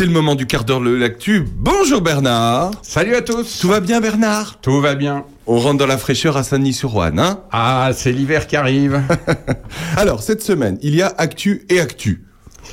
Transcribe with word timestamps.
C'est 0.00 0.06
le 0.06 0.12
moment 0.12 0.34
du 0.34 0.46
quart 0.46 0.64
d'heure 0.64 0.80
de 0.80 0.88
l'actu. 0.88 1.44
Bonjour 1.56 2.00
Bernard. 2.00 2.70
Salut 2.80 3.14
à 3.14 3.20
tous. 3.20 3.58
Tout 3.60 3.68
va 3.68 3.80
bien 3.80 4.00
Bernard? 4.00 4.58
Tout 4.62 4.80
va 4.80 4.94
bien. 4.94 5.26
On 5.46 5.58
rentre 5.58 5.76
dans 5.76 5.86
la 5.86 5.98
fraîcheur 5.98 6.38
à 6.38 6.42
Saint-Denis-sur-Ouane, 6.42 7.18
hein? 7.18 7.40
Ah, 7.52 7.90
c'est 7.92 8.10
l'hiver 8.10 8.46
qui 8.46 8.56
arrive. 8.56 9.02
Alors, 9.98 10.22
cette 10.22 10.42
semaine, 10.42 10.78
il 10.80 10.94
y 10.94 11.02
a 11.02 11.12
actu 11.18 11.66
et 11.68 11.80
actu. 11.80 12.24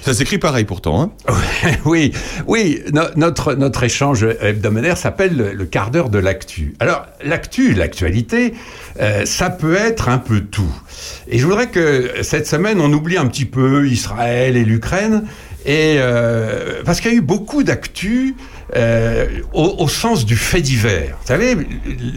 Ça 0.04 0.14
s'écrit 0.14 0.38
pareil 0.38 0.64
pourtant, 0.64 1.02
hein? 1.02 1.12
Oui, 1.86 2.14
oui, 2.46 2.80
no- 2.94 3.02
notre, 3.18 3.56
notre 3.56 3.84
échange 3.84 4.26
hebdomadaire 4.40 4.98
s'appelle 4.98 5.36
le, 5.36 5.52
le 5.52 5.66
quart 5.66 5.92
d'heure 5.92 6.10
de 6.10 6.20
l'actu. 6.20 6.76
Alors, 6.80 7.08
l'actu, 7.26 7.74
l'actualité, 7.74 8.54
euh, 9.02 9.26
ça 9.26 9.50
peut 9.50 9.76
être 9.76 10.08
un 10.08 10.18
peu 10.18 10.40
tout. 10.40 10.74
Et 11.28 11.40
je 11.40 11.46
voudrais 11.46 11.68
que 11.68 12.12
cette 12.22 12.48
semaine, 12.48 12.80
on 12.80 12.94
oublie 12.94 13.18
un 13.18 13.26
petit 13.26 13.46
peu 13.46 13.86
Israël 13.90 14.56
et 14.56 14.64
l'Ukraine, 14.64 15.26
et 15.66 15.98
euh, 15.98 16.82
parce 16.86 17.02
qu'il 17.02 17.12
y 17.12 17.14
a 17.16 17.18
eu 17.18 17.22
beaucoup 17.22 17.64
d'actu 17.64 18.36
euh, 18.76 19.26
au, 19.54 19.76
au 19.80 19.88
sens 19.88 20.26
du 20.26 20.36
fait 20.36 20.62
divers. 20.62 21.18
Vous 21.22 21.28
savez, 21.28 21.56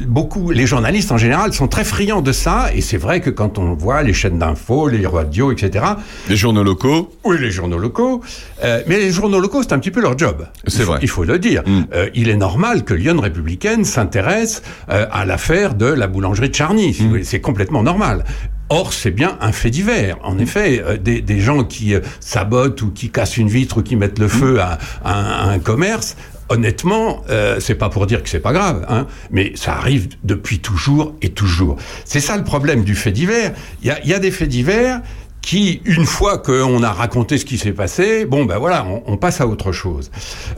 beaucoup, 0.07 0.51
les 0.51 0.67
journalistes 0.67 1.13
en 1.13 1.19
général 1.19 1.53
sont 1.53 1.69
très 1.69 1.85
friands 1.85 2.23
de 2.23 2.33
ça, 2.33 2.71
et 2.75 2.81
c'est 2.81 2.97
vrai 2.97 3.21
que 3.21 3.31
quand 3.31 3.59
on 3.59 3.75
voit 3.75 4.03
les 4.03 4.13
chaînes 4.13 4.39
d'infos, 4.39 4.89
les 4.89 5.07
radios, 5.07 5.53
etc., 5.53 5.85
Les 6.29 6.37
journaux 6.37 6.65
locaux 6.65 7.11
oui, 7.25 7.37
les 7.41 7.51
journaux 7.51 7.79
locaux. 7.79 8.23
Euh, 8.65 8.83
mais 8.87 8.99
les 8.99 9.11
journaux 9.11 9.41
locaux, 9.41 9.63
c'est 9.63 9.73
un 9.73 9.79
petit 9.79 9.91
peu 9.91 10.01
leur 10.01 10.17
job. 10.19 10.47
C'est 10.67 10.83
vrai. 10.83 10.99
Il 11.03 11.09
faut 11.09 11.25
le 11.25 11.39
dire. 11.39 11.63
Mm. 11.67 11.83
Euh, 11.93 12.09
il 12.15 12.29
est 12.29 12.37
normal 12.37 12.85
que 12.85 12.95
Lyon 12.95 13.21
républicaine 13.21 13.85
s'intéresse 13.85 14.63
euh, 14.91 15.07
à 15.11 15.25
l'affaire 15.25 15.75
de 15.75 15.87
la 15.87 16.07
boulangerie 16.07 16.49
de 16.51 16.55
Charny. 16.55 16.93
voulez. 16.93 17.25
C'est 17.25 17.41
complètement 17.41 17.83
normal. 17.83 18.25
Or, 18.71 18.93
c'est 18.93 19.11
bien 19.11 19.37
un 19.41 19.53
fait 19.53 19.71
divers. 19.71 20.17
En 20.23 20.39
effet, 20.39 20.81
euh, 20.85 20.97
des, 20.97 21.21
des 21.21 21.41
gens 21.41 21.65
qui 21.65 21.95
euh, 21.95 22.01
sabotent 22.21 22.81
ou 22.83 22.91
qui 22.93 23.11
cassent 23.11 23.37
une 23.37 23.49
vitre 23.49 23.79
ou 23.79 23.83
qui 23.83 23.97
mettent 23.97 24.19
le 24.21 24.29
feu 24.29 24.61
à, 24.61 24.79
à 25.05 25.13
un- 25.19 25.49
à 25.49 25.53
un 25.53 25.59
commerce, 25.59 26.17
honnêtement, 26.49 27.23
euh, 27.31 27.59
c'est 27.61 27.75
pas 27.75 27.89
pour 27.89 28.07
dire 28.07 28.23
que 28.23 28.29
c'est 28.29 28.41
pas 28.41 28.53
grave, 28.53 28.87
hein, 28.89 29.07
mais 29.31 29.53
ça 29.57 29.73
arrive 29.75 30.09
depuis 30.25 30.61
toujours 30.61 31.15
et 31.21 31.31
toujours. 31.31 31.77
C'est 32.05 32.21
ça 32.21 32.37
le 32.37 32.45
problème 32.45 32.85
du 32.85 32.95
fait 32.95 33.13
divers. 33.13 33.53
Il 33.83 33.89
y 33.89 33.91
a, 33.91 34.01
il 34.05 34.09
y 34.09 34.15
a 34.15 34.19
des 34.19 34.31
faits 34.31 34.49
divers 34.49 35.01
qui, 35.43 35.81
une 35.85 36.07
fois 36.07 36.39
qu'on 36.39 36.83
a 36.83 36.93
raconté 36.93 37.39
ce 37.39 37.45
qui 37.45 37.57
s'est 37.59 37.73
passé, 37.73 38.25
bon 38.25 38.45
ben 38.45 38.59
voilà, 38.59 38.85
on, 38.87 39.03
on 39.07 39.17
passe 39.17 39.41
à 39.41 39.47
autre 39.49 39.73
chose. 39.73 40.11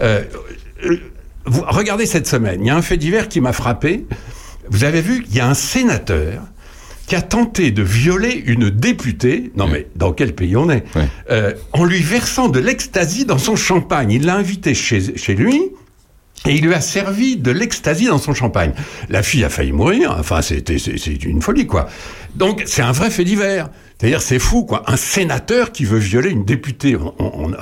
Euh, 0.03 0.23
euh, 0.85 0.97
vous, 1.47 1.63
regardez 1.67 2.05
cette 2.07 2.27
semaine, 2.27 2.61
il 2.63 2.67
y 2.67 2.71
a 2.71 2.77
un 2.77 2.83
fait 2.83 2.97
divers 2.99 3.29
qui 3.29 3.41
m'a 3.41 3.53
frappé. 3.53 4.07
Vous 4.69 4.85
avez 4.85 5.01
vu 5.01 5.23
qu'il 5.23 5.37
y 5.37 5.41
a 5.41 5.49
un 5.49 5.55
sénateur 5.55 6.43
qui 7.13 7.17
a 7.17 7.21
tenté 7.21 7.73
de 7.73 7.83
violer 7.83 8.43
une 8.47 8.71
députée, 8.71 9.53
non 9.55 9.67
mais 9.67 9.87
dans 9.97 10.13
quel 10.15 10.35
pays 10.35 10.57
on 10.57 10.71
est, 10.71 10.83
euh, 11.31 11.53
en 11.75 11.85
lui 11.85 12.01
versant 12.01 12.49
de 12.49 12.59
l'ecstasy 12.59 13.27
dans 13.27 13.37
son 13.37 13.55
champagne. 13.55 14.11
Il 14.13 14.25
l'a 14.25 14.35
invitée 14.37 14.73
chez, 14.73 15.15
chez 15.19 15.35
lui. 15.35 15.61
Et 16.47 16.55
il 16.55 16.65
lui 16.65 16.73
a 16.73 16.81
servi 16.81 17.37
de 17.37 17.51
l'ecstasy 17.51 18.07
dans 18.07 18.17
son 18.19 18.33
champagne. 18.33 18.73
La 19.11 19.23
fille 19.23 19.45
a 19.45 19.51
failli 19.51 19.73
mourir. 19.73 20.17
Enfin, 20.19 20.41
c'était 20.41 20.79
c'est 20.79 21.23
une 21.25 21.43
folie, 21.43 21.67
quoi. 21.67 21.89
Donc, 22.35 22.63
c'est 22.65 22.81
un 22.83 22.91
vrai 22.93 23.11
fait 23.11 23.25
divers. 23.25 23.69
C'est-à-dire, 24.01 24.23
c'est 24.23 24.39
fou, 24.41 24.65
quoi. 24.65 24.83
Un 24.91 24.97
sénateur 24.97 25.71
qui 25.71 25.85
veut 25.85 25.99
violer 26.01 26.31
une 26.31 26.45
députée. 26.47 26.97
On- 26.97 27.53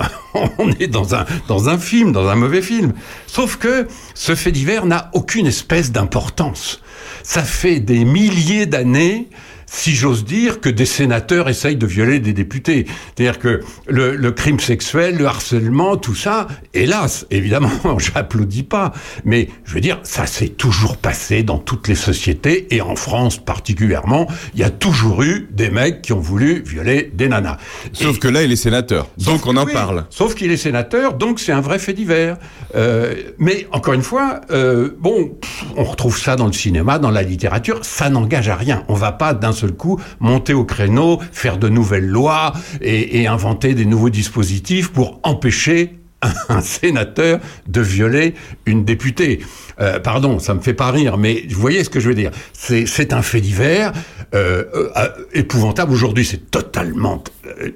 on 0.57 0.71
est 0.79 0.87
dans 0.87 1.13
un, 1.13 1.25
dans 1.49 1.67
un 1.69 1.77
film, 1.77 2.11
dans 2.13 2.27
un 2.29 2.35
mauvais 2.35 2.61
film. 2.63 2.93
Sauf 3.27 3.57
que 3.57 3.85
ce 4.15 4.33
fait 4.33 4.51
divers 4.53 4.85
n'a 4.87 5.11
aucune 5.13 5.45
espèce 5.45 5.91
d'importance. 5.91 6.81
Ça 7.23 7.43
fait 7.43 7.79
des 7.79 8.05
milliers 8.05 8.65
d'années 8.65 9.27
si 9.73 9.95
j'ose 9.95 10.25
dire, 10.25 10.59
que 10.59 10.67
des 10.67 10.85
sénateurs 10.85 11.47
essayent 11.47 11.77
de 11.77 11.87
violer 11.87 12.19
des 12.19 12.33
députés. 12.33 12.85
C'est-à-dire 13.15 13.39
que 13.39 13.61
le, 13.87 14.17
le 14.17 14.31
crime 14.33 14.59
sexuel, 14.59 15.15
le 15.17 15.25
harcèlement, 15.25 15.95
tout 15.95 16.13
ça, 16.13 16.47
hélas, 16.73 17.25
évidemment, 17.31 17.71
j'applaudis 17.97 18.63
pas, 18.63 18.91
mais 19.23 19.47
je 19.63 19.73
veux 19.73 19.79
dire, 19.79 19.99
ça 20.03 20.25
s'est 20.25 20.49
toujours 20.49 20.97
passé 20.97 21.43
dans 21.43 21.57
toutes 21.57 21.87
les 21.87 21.95
sociétés, 21.95 22.67
et 22.75 22.81
en 22.81 22.97
France 22.97 23.37
particulièrement, 23.37 24.27
il 24.53 24.59
y 24.59 24.63
a 24.63 24.69
toujours 24.69 25.23
eu 25.23 25.47
des 25.51 25.69
mecs 25.69 26.01
qui 26.01 26.11
ont 26.11 26.19
voulu 26.19 26.61
violer 26.65 27.09
des 27.13 27.29
nanas. 27.29 27.55
Sauf 27.93 28.17
Et- 28.17 28.19
que 28.19 28.27
là, 28.27 28.43
il 28.43 28.51
est 28.51 28.57
sénateur. 28.57 29.07
Donc 29.25 29.47
on 29.47 29.55
en 29.55 29.65
oui, 29.65 29.71
parle. 29.71 30.05
Sauf 30.09 30.35
qu'il 30.35 30.51
est 30.51 30.57
sénateur, 30.57 31.13
donc 31.13 31.39
c'est 31.39 31.53
un 31.53 31.61
vrai 31.61 31.79
fait 31.79 31.93
divers. 31.93 32.35
Euh, 32.75 33.13
mais 33.37 33.67
encore 33.71 33.93
une 33.93 34.01
fois, 34.03 34.41
euh, 34.51 34.89
bon, 34.99 35.31
on 35.77 35.85
retrouve 35.85 36.19
ça 36.19 36.35
dans 36.35 36.47
le 36.47 36.53
cinéma, 36.53 36.99
dans 36.99 37.09
la 37.09 37.23
littérature, 37.23 37.79
ça 37.83 38.09
n'engage 38.09 38.49
à 38.49 38.55
rien. 38.55 38.83
On 38.89 38.95
va 38.95 39.13
pas 39.13 39.33
d'un 39.33 39.53
seul 39.61 39.73
coup 39.73 39.99
monter 40.19 40.53
au 40.53 40.65
créneau, 40.65 41.19
faire 41.31 41.57
de 41.57 41.69
nouvelles 41.69 42.07
lois 42.07 42.53
et, 42.81 43.27
inventer 43.27 43.73
des 43.75 43.85
nouveaux 43.85 44.09
dispositifs 44.09 44.91
pour 44.91 45.19
empêcher 45.23 45.97
un, 46.49 46.61
sénateur 46.61 47.39
de 47.67 47.81
violer 47.81 48.35
une 48.65 48.83
députée. 48.85 49.39
Euh, 49.79 49.99
pardon, 49.99 50.37
ça 50.37 50.53
me 50.53 50.59
fait 50.59 50.73
pas 50.73 50.91
rire, 50.91 51.17
mais 51.17 51.45
vous 51.49 51.59
voyez 51.59 51.83
ce 51.83 51.89
que 51.89 51.99
je 51.99 52.09
veux 52.09 52.15
dire. 52.15 52.31
C'est 52.53 53.13
un 53.13 53.21
fait 53.23 53.41
divers 53.41 53.91
euh, 54.35 54.65
euh, 54.97 55.07
épouvantable. 55.33 55.91
Aujourd'hui, 55.91 56.25
c'est 56.25 56.51
totalement 56.51 57.23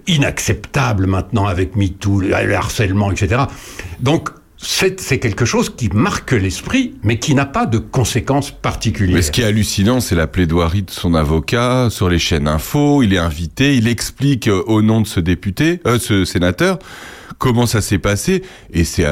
inacceptable 0.05 1.07
maintenant 1.07 1.47
avec 1.47 1.75
MeToo, 1.75 2.21
le 2.21 2.55
harcèlement, 2.55 3.11
etc. 3.11 3.43
Donc, 3.99 4.29
c'est 4.65 5.19
quelque 5.19 5.45
chose 5.45 5.69
qui 5.69 5.89
marque 5.89 6.31
l'esprit, 6.31 6.95
mais 7.03 7.19
qui 7.19 7.35
n'a 7.35 7.45
pas 7.45 7.65
de 7.65 7.77
conséquences 7.77 8.51
particulières. 8.51 9.15
Mais 9.15 9.21
ce 9.21 9.31
qui 9.31 9.41
est 9.41 9.45
hallucinant, 9.45 9.99
c'est 9.99 10.15
la 10.15 10.27
plaidoirie 10.27 10.81
de 10.81 10.91
son 10.91 11.13
avocat 11.13 11.89
sur 11.91 12.09
les 12.09 12.19
chaînes 12.19 12.47
info. 12.47 13.03
Il 13.03 13.13
est 13.13 13.19
invité, 13.19 13.75
il 13.75 13.87
explique 13.87 14.47
euh, 14.47 14.63
au 14.65 14.81
nom 14.81 15.01
de 15.01 15.07
ce 15.07 15.19
député, 15.19 15.81
euh, 15.85 15.99
ce 15.99 16.25
sénateur, 16.25 16.79
comment 17.37 17.65
ça 17.65 17.81
s'est 17.81 17.97
passé. 17.99 18.43
Et 18.71 18.83
c'est, 18.83 19.05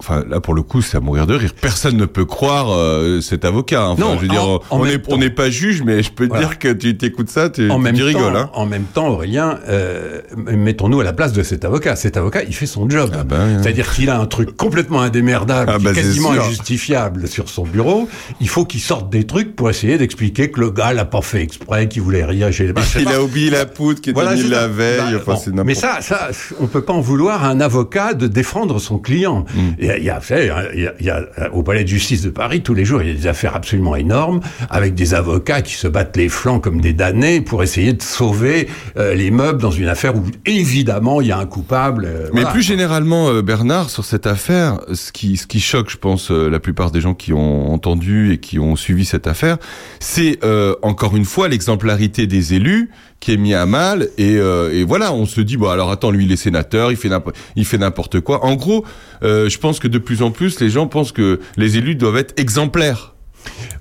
enfin 0.00 0.24
là 0.28 0.40
pour 0.40 0.54
le 0.54 0.62
coup, 0.62 0.82
c'est 0.82 0.96
à 0.96 1.00
mourir 1.00 1.26
de 1.26 1.34
rire. 1.34 1.52
Personne 1.60 1.96
ne 1.96 2.06
peut 2.06 2.24
croire 2.24 2.70
euh, 2.72 3.20
cet 3.20 3.44
avocat. 3.44 3.82
hein. 3.84 3.88
Enfin, 3.90 4.02
Non, 4.02 4.16
je 4.16 4.22
veux 4.22 4.28
dire, 4.28 4.42
en- 4.44 4.54
en 4.56 4.80
on 4.80 4.84
n'est 4.84 4.98
temps. 4.98 5.12
on 5.12 5.18
n'est 5.18 5.30
pas 5.30 5.50
juge, 5.50 5.82
mais 5.84 6.02
je 6.02 6.10
peux 6.12 6.28
te 6.28 6.36
dire 6.36 6.58
que 6.58 6.72
tu 6.72 6.96
t'écoutes 6.96 7.30
ça, 7.30 7.50
tu, 7.50 7.70
en 7.70 7.76
tu 7.76 7.82
même, 7.82 7.96
rigoles. 7.96 8.32
temps, 8.32 8.38
Hein. 8.38 8.50
en 8.54 8.66
même 8.66 8.84
temps, 8.84 9.08
Aurélien, 9.08 9.58
euh, 9.68 10.20
mettons-nous 10.46 11.00
à 11.00 11.04
la 11.04 11.12
place 11.12 11.32
de 11.32 11.42
cet 11.42 11.64
avocat. 11.64 11.96
Cet 11.96 12.16
avocat, 12.16 12.42
il 12.44 12.54
fait 12.54 12.66
son 12.66 12.88
job. 12.90 13.10
Ah 13.18 13.24
ben. 13.24 13.62
C'est-à-dire 13.62 13.92
qu'il 13.92 14.10
a 14.10 14.18
un 14.20 14.26
truc 14.26 14.56
complètement 14.56 15.00
indémerdable, 15.00 15.70
Ah 15.74 15.78
bah, 15.78 15.92
quasiment 15.92 16.32
injustifiable 16.32 17.28
sur 17.28 17.48
son 17.48 17.62
bureau. 17.64 18.08
Il 18.40 18.48
faut 18.48 18.64
qu'il 18.64 18.80
sorte 18.80 19.10
des 19.10 19.24
trucs 19.24 19.54
pour 19.56 19.70
essayer 19.70 19.98
d'expliquer 19.98 20.50
que 20.50 20.60
le 20.60 20.70
gars 20.70 20.92
l'a 20.92 21.04
pas 21.04 21.22
fait 21.22 21.42
exprès, 21.42 21.88
qu'il 21.88 22.02
voulait 22.02 22.24
rire 22.24 22.52
chez 22.52 22.66
les 22.66 22.72
Il 23.00 23.08
a 23.08 23.22
oublié 23.22 23.50
la 23.50 23.66
poudre 23.66 24.00
qui 24.00 24.10
était 24.10 24.20
Voilà, 24.20 24.34
mise 24.34 24.50
la 24.50 24.66
veille. 24.68 24.98
Bah, 25.26 25.32
enfin, 25.34 25.50
bon. 25.52 25.64
mais 25.64 25.74
ça, 25.74 25.98
ça, 26.00 26.28
on 26.60 26.66
peut 26.66 26.82
pas 26.82 26.92
en 26.92 27.00
vouloir 27.00 27.44
à 27.44 27.48
un 27.48 27.60
avocat 27.60 27.67
de 27.68 28.26
défendre 28.26 28.78
son 28.78 28.98
client. 28.98 29.44
Mm. 29.54 29.60
Il 29.78 29.84
y 29.86 29.90
a, 29.90 29.98
il 29.98 30.04
y 30.04 30.10
a, 30.10 30.20
y 30.34 30.50
a- 30.50 30.92
il 31.00 31.06
y 31.06 31.10
a, 31.10 31.16
euh, 31.38 31.48
au 31.52 31.62
palais 31.62 31.82
de 31.84 31.88
justice 31.88 32.22
de 32.22 32.30
Paris 32.30 32.62
tous 32.62 32.74
les 32.74 32.84
jours, 32.84 33.02
il 33.02 33.08
y 33.08 33.10
a 33.10 33.14
des 33.14 33.26
affaires 33.26 33.54
absolument 33.56 33.96
énormes 33.96 34.40
avec 34.70 34.94
des 34.94 35.14
avocats 35.14 35.62
qui 35.62 35.74
se 35.74 35.86
battent 35.88 36.16
les 36.16 36.28
flancs 36.28 36.60
comme 36.60 36.80
des 36.80 36.92
damnés 36.92 37.40
pour 37.40 37.62
essayer 37.62 37.92
de 37.92 38.02
sauver 38.02 38.68
euh, 38.96 39.14
les 39.14 39.30
meubles 39.30 39.60
dans 39.60 39.70
une 39.70 39.88
affaire 39.88 40.16
où 40.16 40.24
évidemment 40.46 41.20
il 41.20 41.28
y 41.28 41.32
a 41.32 41.38
un 41.38 41.46
coupable. 41.46 42.04
euh, 42.06 42.24
Mais 42.32 42.40
voilà. 42.40 42.50
plus 42.50 42.62
généralement, 42.62 43.28
euh, 43.28 43.42
Bernard, 43.42 43.90
sur 43.90 44.04
cette 44.04 44.26
affaire, 44.26 44.80
ce 44.92 45.12
qui, 45.12 45.36
ce 45.36 45.46
qui 45.46 45.60
choque, 45.60 45.90
je 45.90 45.96
pense, 45.96 46.30
euh, 46.30 46.48
la 46.48 46.60
plupart 46.60 46.90
des 46.90 47.00
gens 47.00 47.14
qui 47.14 47.32
ont 47.32 47.72
entendu 47.72 48.32
et 48.32 48.38
qui 48.38 48.58
ont 48.58 48.76
suivi 48.76 49.04
cette 49.04 49.26
affaire, 49.26 49.58
c'est 50.00 50.38
euh, 50.44 50.74
encore 50.82 51.16
une 51.16 51.24
fois 51.24 51.48
l'exemplarité 51.48 52.26
des 52.26 52.54
élus 52.54 52.90
qui 53.20 53.32
est 53.32 53.36
mis 53.36 53.54
à 53.54 53.66
mal. 53.66 54.08
Et, 54.18 54.36
euh, 54.36 54.72
et 54.72 54.84
voilà, 54.84 55.12
on 55.12 55.26
se 55.26 55.40
dit, 55.40 55.56
bon, 55.56 55.68
alors 55.68 55.90
attends, 55.90 56.10
lui, 56.10 56.24
il 56.24 56.32
est 56.32 56.36
sénateur, 56.36 56.90
il 56.90 56.96
fait 56.96 57.10
il 57.56 57.64
fait 57.64 57.78
n'importe 57.78 58.20
quoi. 58.20 58.44
En 58.44 58.54
gros, 58.54 58.84
euh, 59.22 59.48
je 59.48 59.58
pense 59.58 59.78
que 59.78 59.88
de 59.88 59.98
plus 59.98 60.22
en 60.22 60.30
plus, 60.30 60.60
les 60.60 60.70
gens 60.70 60.86
pensent 60.86 61.12
que 61.12 61.40
les 61.56 61.76
élus 61.76 61.94
doivent 61.94 62.16
être 62.16 62.38
exemplaires. 62.38 63.14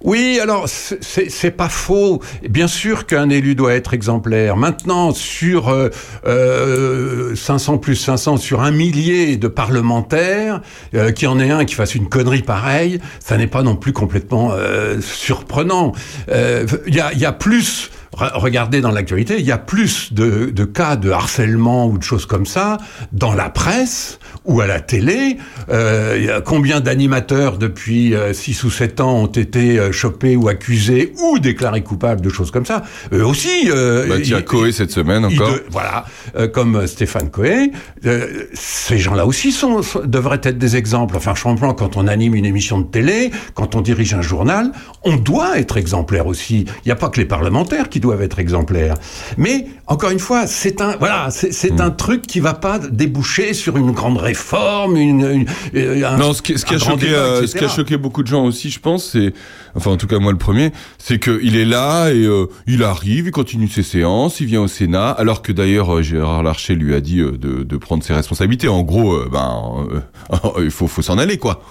Oui, 0.03 0.39
alors 0.41 0.67
c'est- 0.69 1.51
pas 1.51 1.69
faux. 1.69 2.21
Bien 2.47 2.67
sûr 2.67 3.05
qu'un 3.05 3.29
élu 3.29 3.55
doit 3.55 3.73
être 3.73 3.93
exemplaire. 3.93 4.55
Maintenant, 4.57 5.11
sur 5.11 5.69
euh, 5.69 5.89
euh, 6.25 7.35
500 7.35 7.77
plus 7.77 7.95
500, 7.95 8.37
sur 8.37 8.61
un 8.61 8.71
millier 8.71 9.37
de 9.37 9.47
parlementaires, 9.47 10.61
euh, 10.93 11.11
qu'il 11.11 11.25
y 11.25 11.27
en 11.27 11.39
ait 11.39 11.49
un 11.49 11.65
qui 11.65 11.73
fasse 11.73 11.95
une 11.95 12.07
connerie 12.09 12.43
pareille, 12.43 12.99
ça 13.19 13.37
n'est 13.37 13.47
pas 13.47 13.63
non 13.63 13.75
plus 13.75 13.93
complètement 13.93 14.51
surprenant. 15.01 15.93
Il 16.29 16.95
y, 16.95 17.25
a, 17.25 17.31
plus 17.31 17.89
Regardez 18.13 18.81
dans 18.81 18.91
l'actualité, 18.91 19.35
il 19.39 19.45
y 19.45 19.51
a 19.51 19.57
plus 19.57 20.13
de, 20.13 20.49
de 20.49 20.65
cas 20.65 20.95
de 20.95 21.11
harcèlement 21.11 21.87
ou 21.87 21.97
de 21.97 22.03
choses 22.03 22.25
comme 22.25 22.45
ça 22.45 22.77
dans 23.11 23.33
la 23.33 23.49
presse 23.49 24.17
ou 24.45 24.61
à 24.61 24.67
la 24.67 24.79
télé. 24.79 25.37
Euh, 25.69 26.15
il 26.17 26.25
y 26.25 26.29
a 26.31 26.41
combien 26.41 26.79
d'animateurs 26.79 27.57
depuis 27.57 28.13
6 28.33 28.63
ou 28.63 28.71
7 28.71 29.01
ans 29.01 29.13
ont 29.23 29.25
été 29.27 29.77
euh, 29.79 29.91
chopés 29.91 30.35
ou 30.35 30.47
accusés 30.47 31.13
ou 31.21 31.37
déclarés 31.39 31.83
coupables 31.83 32.21
de 32.21 32.29
choses 32.29 32.49
comme 32.51 32.65
ça? 32.65 32.83
Eux 33.13 33.25
aussi. 33.25 33.69
Euh, 33.69 34.07
Bah, 34.07 34.15
tiens, 34.23 34.41
Coé 34.41 34.71
cette 34.71 34.91
semaine 34.91 35.25
encore. 35.25 35.51
de- 35.51 35.63
voilà, 35.69 36.05
euh, 36.37 36.47
comme 36.47 36.87
Stéphane 36.87 37.29
Coé, 37.29 37.71
euh, 38.05 38.45
ces 38.53 38.97
gens-là 38.99 39.25
aussi 39.25 39.51
sont, 39.51 39.81
sont- 39.81 40.01
devraient 40.05 40.39
être 40.43 40.57
des 40.57 40.75
exemples. 40.77 41.17
Enfin, 41.17 41.35
franchement, 41.35 41.73
quand 41.73 41.97
on 41.97 42.07
anime 42.07 42.35
une 42.35 42.45
émission 42.45 42.79
de 42.79 42.85
télé, 42.87 43.31
quand 43.53 43.75
on 43.75 43.81
dirige 43.81 44.13
un 44.13 44.21
journal, 44.21 44.71
on 45.03 45.17
doit 45.17 45.59
être 45.59 45.77
exemplaire 45.77 46.25
aussi. 46.27 46.65
Il 46.83 46.87
n'y 46.87 46.91
a 46.91 46.95
pas 46.95 47.09
que 47.09 47.19
les 47.19 47.25
parlementaires 47.25 47.89
qui 47.89 47.96
qui 47.97 48.01
doivent 48.01 48.21
être 48.21 48.37
exemplaires. 48.37 48.93
Mais 49.37 49.65
encore 49.87 50.11
une 50.11 50.19
fois, 50.19 50.45
c'est 50.45 50.81
un 50.81 50.95
voilà, 50.97 51.29
c'est 51.31 51.71
Mm. 51.73 51.81
un 51.81 51.89
truc 51.89 52.21
qui 52.27 52.39
va 52.39 52.53
pas 52.53 52.77
déboucher 52.77 53.55
sur 53.55 53.75
une 53.75 53.91
grande 53.91 54.17
réforme, 54.19 54.97
une, 54.97 55.21
une- 55.25 55.45
euh, 55.75 56.03
un- 56.07 56.17
Non, 56.17 56.33
ce 56.33 56.43
qui, 56.43 56.59
ce 56.59 56.65
qui 56.65 56.75
un 56.75 56.77
a 56.77 56.79
choqué, 56.79 57.07
débat, 57.07 57.17
euh, 57.17 57.37
etc. 57.41 57.47
ce 57.47 57.57
qui 57.57 57.65
a 57.65 57.67
choqué 57.69 57.97
beaucoup 57.97 58.21
de 58.21 58.27
gens 58.27 58.45
aussi, 58.45 58.69
je 58.69 58.79
pense, 58.79 59.09
c'est, 59.13 59.33
enfin 59.75 59.89
en 59.91 59.97
tout 59.97 60.05
cas 60.05 60.19
moi 60.19 60.31
le 60.31 60.37
premier, 60.37 60.71
c'est 60.99 61.17
que 61.17 61.39
il 61.41 61.55
est 61.55 61.65
là 61.65 62.09
et 62.11 62.23
euh, 62.25 62.45
il 62.67 62.83
arrive, 62.83 63.25
il 63.25 63.31
continue 63.31 63.67
ses 63.67 63.81
séances, 63.83 64.39
il 64.41 64.45
vient 64.45 64.61
au 64.61 64.67
Sénat, 64.67 65.09
alors 65.09 65.41
que 65.41 65.51
d'ailleurs 65.51 66.03
Gérard 66.03 66.43
Larcher 66.43 66.75
lui 66.75 66.93
a 66.93 67.01
dit 67.01 67.17
de, 67.17 67.63
de 67.63 67.77
prendre 67.77 68.03
ses 68.03 68.13
responsabilités. 68.13 68.67
En 68.67 68.83
gros, 68.83 69.17
ben 69.31 69.87
il 70.61 70.69
faut, 70.71 70.85
faut 70.87 71.01
s'en 71.01 71.17
aller 71.17 71.37
quoi. 71.37 71.63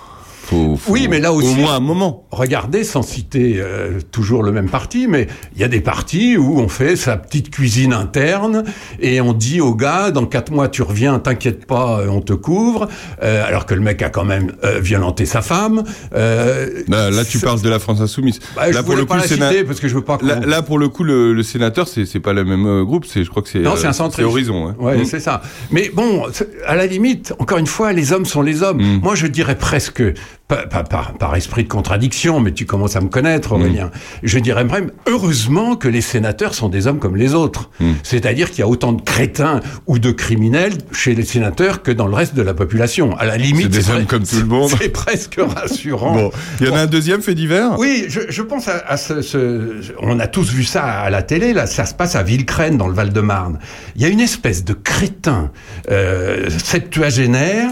Faut, 0.47 0.77
faut- 0.77 0.93
Oui, 0.93 1.09
mais 1.11 1.19
là 1.19 1.33
aussi- 1.33 1.49
au 1.49 1.55
moins 1.55 1.75
un 1.77 1.81
moment. 1.81 2.27
Regardez, 2.31 2.85
sans 2.85 3.03
citer 3.03 3.57
euh, 3.59 3.99
toujours 4.13 4.43
le 4.45 4.53
même 4.53 4.69
parti, 4.69 5.07
mais 5.09 5.27
il 5.55 5.61
y 5.61 5.65
a 5.65 5.69
des 5.69 5.81
partis 5.81 6.37
où 6.37 6.59
on 6.61 6.69
fait 6.69 6.95
sa 6.95 7.17
petite 7.17 7.51
cuisine 7.51 7.93
interne 7.93 8.63
et 9.01 9.21
on 9.21 9.33
dit 9.33 9.61
au 9.61 9.75
gars, 9.75 10.11
dans 10.13 10.25
quatre 10.27 10.53
mois 10.53 10.69
tu 10.69 10.83
reviens, 10.83 11.19
t'inquiète 11.19 11.67
pas, 11.67 12.01
euh, 12.01 12.09
on 12.09 12.21
te 12.21 12.33
couvre, 12.33 12.87
euh, 13.23 13.45
alors 13.45 13.67
que 13.67 13.75
le 13.75 13.81
mec 13.81 14.03
a 14.03 14.09
quand 14.11 14.25
même 14.25 14.53
euh, 14.65 14.79
violenté 14.79 15.27
sa 15.27 15.43
femme. 15.43 15.83
Euh, 16.15 16.69
Là, 16.89 17.11
là, 17.11 17.25
tu 17.25 17.39
parles 17.39 17.61
de 17.61 17.69
la 17.69 17.79
France 17.79 18.01
insoumise. 18.01 18.39
Bah, 18.55 18.71
je 18.71 18.75
là 18.75 18.83
voulais 18.83 19.05
pas 19.05 19.17
la 19.17 19.23
Sénat- 19.27 19.51
citer 19.51 19.65
parce 19.65 19.81
que 19.81 19.89
je 19.89 19.95
veux 19.95 20.03
pas 20.05 20.19
Là, 20.23 20.41
là, 20.47 20.63
pour 20.63 20.79
le 20.79 20.89
coup, 20.89 21.03
le, 21.05 21.33
le 21.33 21.43
sénateur, 21.43 21.89
c'est 21.89 22.21
pas 22.21 22.33
le 22.33 22.45
même 22.45 22.67
euh, 22.67 22.85
groupe. 22.85 23.05
C'est, 23.07 23.25
je 23.25 23.31
crois 23.31 23.43
que 23.43 23.49
c'est. 23.49 23.59
Non, 23.61 23.75
c'est 23.77 23.87
un 23.87 23.93
centre. 23.93 24.15
C'est 24.17 24.23
Horizon. 24.25 24.69
hein. 24.69 24.77
Ouais, 24.79 24.99
Mm. 24.99 25.05
c'est 25.05 25.21
ça. 25.21 25.43
Mais 25.71 25.91
bon, 25.93 26.25
à 26.67 26.77
la 26.77 26.87
limite, 26.87 27.33
encore 27.39 27.59
une 27.59 27.67
fois, 27.67 27.93
les 27.93 28.13
hommes 28.13 28.25
sont 28.27 28.43
les 28.43 28.63
hommes. 28.63 28.81
Mm. 28.83 29.01
Moi, 29.03 29.15
je 29.15 29.27
dirais 29.27 29.57
presque, 29.57 30.03
pas, 30.49 30.67
pas- 30.67 30.85
pas- 30.85 31.13
par 31.19 31.35
esprit 31.35 31.65
de 31.65 31.69
contradiction, 31.69 32.39
mais 32.41 32.53
tu 32.53 32.67
commences 32.67 32.95
à 32.95 33.01
me 33.01 33.09
connaître, 33.09 33.53
Aurélien. 33.53 33.91
Je 34.23 34.39
dirais 34.39 34.65
même, 34.65 34.93
heureusement 35.07 35.75
que 35.75 35.89
les 35.89 36.01
sénateurs 36.01 36.55
sont 36.55 36.69
des 36.69 36.87
hommes 36.87 36.99
comme 37.01 37.17
les 37.17 37.35
autres. 37.35 37.71
Mm. 37.81 37.93
C'est-à-dire 38.05 38.51
qu'il 38.51 38.61
y 38.61 38.63
a 38.63 38.69
autant 38.69 38.93
de 38.93 39.03
crétins 39.03 39.61
ou 39.89 39.99
de 39.99 40.13
criminels 40.13 40.75
chez 40.93 41.15
les 41.17 41.25
sénateurs 41.25 41.83
que 41.83 41.91
dans 41.91 42.07
le 42.07 42.15
reste 42.15 42.35
de 42.35 42.43
la 42.43 42.55
population. 42.55 43.17
À 43.19 43.25
la 43.27 43.37
limite, 43.37 43.73
C'est 43.73 43.81
des 43.81 43.91
hommes 43.91 44.07
comme 44.07 44.23
tout 44.25 44.37
le 44.39 44.45
monde. 44.47 44.71
C'est 44.81 44.91
presque 44.91 45.41
rassurant. 45.41 46.13
Bon, 46.15 46.31
il 46.61 46.67
y 46.69 46.71
en 46.71 46.77
a 46.77 46.81
un 46.83 46.87
deuxième 46.87 47.23
fait 47.23 47.35
divers? 47.35 47.77
Oui, 47.79 48.05
je, 48.09 48.21
je 48.29 48.43
pense 48.43 48.69
à, 48.69 48.79
à 48.87 48.97
ce, 48.97 49.23
ce- 49.23 49.93
On 50.01 50.21
a 50.21 50.29
tous 50.29 50.53
vu 50.53 50.63
ça 50.63 50.85
à 50.85 51.11
la 51.11 51.23
télé. 51.23 51.53
Là, 51.55 51.67
ça 51.67 51.87
se 51.87 51.95
passe 51.95 52.15
à 52.15 52.23
Villecrène, 52.23 52.77
dans 52.77 52.87
le 52.89 52.95
Val-de-Marne. 52.95 53.59
Il 53.97 54.03
y 54.03 54.05
a 54.05 54.09
une 54.09 54.21
espèce 54.21 54.65
de 54.65 54.75
crétin 54.75 55.51
euh, 55.91 56.49
septuagénaire 56.65 57.71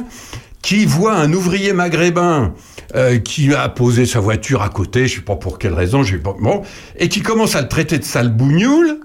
qui 0.65 0.87
voit 0.87 1.15
un 1.15 1.31
ouvrier 1.35 1.75
maghrébin 1.75 2.55
euh, 2.95 3.19
qui 3.19 3.53
a 3.53 3.69
posé 3.69 4.07
sa 4.07 4.19
voiture 4.19 4.63
à 4.63 4.71
côté, 4.71 5.07
je 5.07 5.17
sais 5.17 5.21
pas 5.21 5.37
pour 5.37 5.59
quelle 5.59 5.75
raison, 5.75 6.03
je 6.03 6.17
sais 6.17 6.23
pas, 6.23 6.35
bon, 6.41 6.63
et 6.99 7.11
qui 7.11 7.21
commence 7.21 7.55
à 7.55 7.61
le 7.61 7.69
traiter 7.69 7.99
de 7.99 8.05
sale 8.05 8.31
bougnoule, 8.31 9.01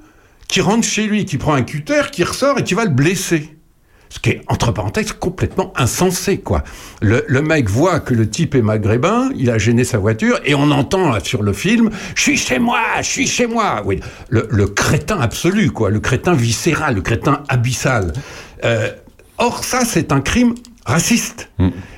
qui 0.47 0.61
rentre 0.61 0.87
chez 0.87 1.05
lui, 1.05 1.25
qui 1.25 1.37
prend 1.37 1.53
un 1.53 1.63
cutter, 1.63 2.03
qui 2.13 2.23
ressort 2.23 2.59
et 2.59 2.63
qui 2.63 2.75
va 2.75 2.85
le 2.85 2.91
blesser. 2.91 3.57
Ce 4.07 4.19
qui 4.19 4.29
est, 4.29 4.41
entre 4.47 4.71
parenthèses, 4.71 5.11
complètement 5.11 5.73
insensé, 5.75 6.39
quoi. 6.39 6.63
Le, 7.01 7.25
le 7.27 7.41
mec 7.41 7.69
voit 7.69 7.99
que 7.99 8.13
le 8.13 8.27
type 8.27 8.55
est 8.55 8.61
maghrébin, 8.61 9.29
il 9.35 9.51
a 9.51 9.57
gêné 9.57 9.83
sa 9.83 9.97
voiture, 9.97 10.39
et 10.45 10.55
on 10.55 10.71
entend 10.71 11.19
sur 11.21 11.43
le 11.43 11.51
film 11.51 11.91
«Je 12.15 12.21
suis 12.21 12.37
chez 12.37 12.57
moi, 12.57 12.79
je 13.01 13.07
suis 13.07 13.27
chez 13.27 13.47
moi!» 13.47 13.83
Oui, 13.85 13.99
le, 14.29 14.47
le 14.49 14.67
crétin 14.67 15.19
absolu, 15.19 15.71
quoi. 15.71 15.89
Le 15.89 15.99
crétin 15.99 16.33
viscéral, 16.33 16.95
le 16.95 17.01
crétin 17.01 17.43
abyssal. 17.49 18.13
Euh, 18.63 18.91
or, 19.37 19.63
ça, 19.63 19.83
c'est 19.85 20.13
un 20.13 20.21
crime 20.21 20.55
raciste. 20.85 21.49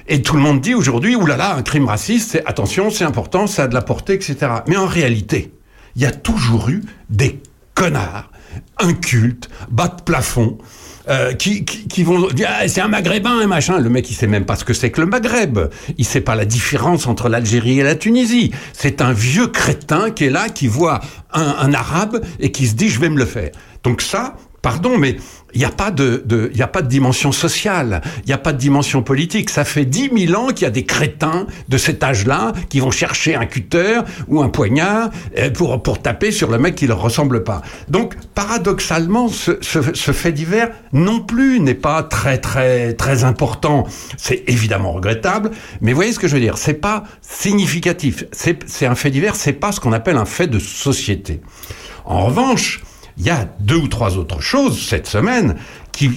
Et 0.07 0.21
tout 0.21 0.35
le 0.35 0.41
monde 0.41 0.61
dit 0.61 0.73
aujourd'hui 0.73 1.15
«Oulala, 1.17 1.55
un 1.55 1.61
crime 1.61 1.85
raciste, 1.85 2.31
c'est 2.31 2.45
attention, 2.45 2.89
c'est 2.89 3.05
important, 3.05 3.47
ça 3.47 3.63
a 3.63 3.67
de 3.67 3.73
la 3.73 3.81
portée, 3.81 4.13
etc.» 4.13 4.35
Mais 4.67 4.77
en 4.77 4.87
réalité, 4.87 5.53
il 5.95 6.01
y 6.01 6.05
a 6.05 6.11
toujours 6.11 6.69
eu 6.69 6.83
des 7.09 7.39
connards, 7.73 8.29
incultes, 8.79 9.49
bas 9.69 9.87
de 9.87 10.01
plafond, 10.01 10.57
euh, 11.09 11.33
qui, 11.33 11.65
qui, 11.65 11.87
qui 11.87 12.03
vont 12.03 12.27
dire 12.27 12.47
ah, 12.51 12.67
c'est 12.67 12.81
un 12.81 12.87
maghrébin 12.87 13.41
et 13.41 13.47
machin. 13.47 13.79
Le 13.79 13.89
mec 13.89 14.09
il 14.11 14.13
sait 14.13 14.27
même 14.27 14.45
pas 14.45 14.55
ce 14.55 14.63
que 14.63 14.73
c'est 14.73 14.91
que 14.91 15.01
le 15.01 15.07
Maghreb. 15.07 15.57
Il 15.97 16.05
sait 16.05 16.21
pas 16.21 16.35
la 16.35 16.45
différence 16.45 17.07
entre 17.07 17.27
l'Algérie 17.27 17.79
et 17.79 17.83
la 17.83 17.95
Tunisie. 17.95 18.51
C'est 18.71 19.01
un 19.01 19.11
vieux 19.11 19.47
crétin 19.47 20.11
qui 20.11 20.25
est 20.25 20.29
là, 20.29 20.49
qui 20.49 20.67
voit 20.67 21.01
un, 21.33 21.55
un 21.59 21.73
arabe 21.73 22.23
et 22.39 22.51
qui 22.51 22.67
se 22.67 22.75
dit 22.75 22.87
je 22.87 22.99
vais 22.99 23.09
me 23.09 23.17
le 23.17 23.25
faire. 23.25 23.49
Donc 23.83 24.01
ça, 24.03 24.35
pardon, 24.61 24.97
mais 24.97 25.17
il 25.53 25.59
n'y 25.59 25.65
a 25.65 25.69
pas 25.69 25.91
de, 25.91 26.23
de 26.25 26.51
a 26.61 26.67
pas 26.67 26.81
de 26.81 26.87
dimension 26.87 27.31
sociale, 27.31 28.01
il 28.19 28.27
n'y 28.27 28.33
a 28.33 28.37
pas 28.37 28.53
de 28.53 28.57
dimension 28.57 29.01
politique. 29.01 29.49
Ça 29.49 29.65
fait 29.65 29.85
dix 29.85 30.09
mille 30.09 30.35
ans 30.35 30.47
qu'il 30.47 30.61
y 30.61 30.65
a 30.65 30.71
des 30.71 30.85
crétins 30.85 31.47
de 31.67 31.77
cet 31.77 32.03
âge-là 32.03 32.53
qui 32.69 32.79
vont 32.79 32.91
chercher 32.91 33.35
un 33.35 33.45
cutter 33.45 34.01
ou 34.27 34.41
un 34.41 34.49
poignard 34.49 35.09
euh, 35.37 35.49
pour 35.49 35.81
pour 35.81 36.01
taper 36.01 36.31
sur 36.31 36.49
le 36.51 36.57
mec 36.57 36.75
qui 36.75 36.87
leur 36.87 37.01
ressemble 37.01 37.43
pas. 37.43 37.61
Donc 37.89 38.15
paradoxalement, 38.35 39.27
ce, 39.27 39.57
ce, 39.61 39.79
ce 39.93 40.11
fait 40.11 40.31
divers 40.31 40.69
non 40.93 41.19
plus 41.19 41.59
n'est 41.59 41.73
pas 41.73 42.03
très 42.03 42.37
très 42.37 42.93
très 42.93 43.23
important. 43.23 43.85
C'est 44.17 44.43
évidemment 44.47 44.93
regrettable, 44.93 45.51
mais 45.81 45.93
voyez 45.93 46.13
ce 46.13 46.19
que 46.19 46.27
je 46.27 46.35
veux 46.35 46.41
dire 46.41 46.57
C'est 46.57 46.75
pas 46.75 47.03
significatif. 47.21 48.25
C'est 48.31 48.59
c'est 48.69 48.85
un 48.85 48.95
fait 48.95 49.11
divers, 49.11 49.35
c'est 49.35 49.53
pas 49.53 49.71
ce 49.71 49.79
qu'on 49.79 49.93
appelle 49.93 50.17
un 50.17 50.25
fait 50.25 50.47
de 50.47 50.59
société. 50.59 51.41
En 52.05 52.25
revanche, 52.25 52.81
il 53.21 53.27
y 53.27 53.29
a 53.29 53.47
deux 53.59 53.75
ou 53.75 53.87
trois 53.87 54.17
autres 54.17 54.41
choses 54.41 54.81
cette 54.81 55.05
semaine 55.05 55.55
qui, 55.91 56.09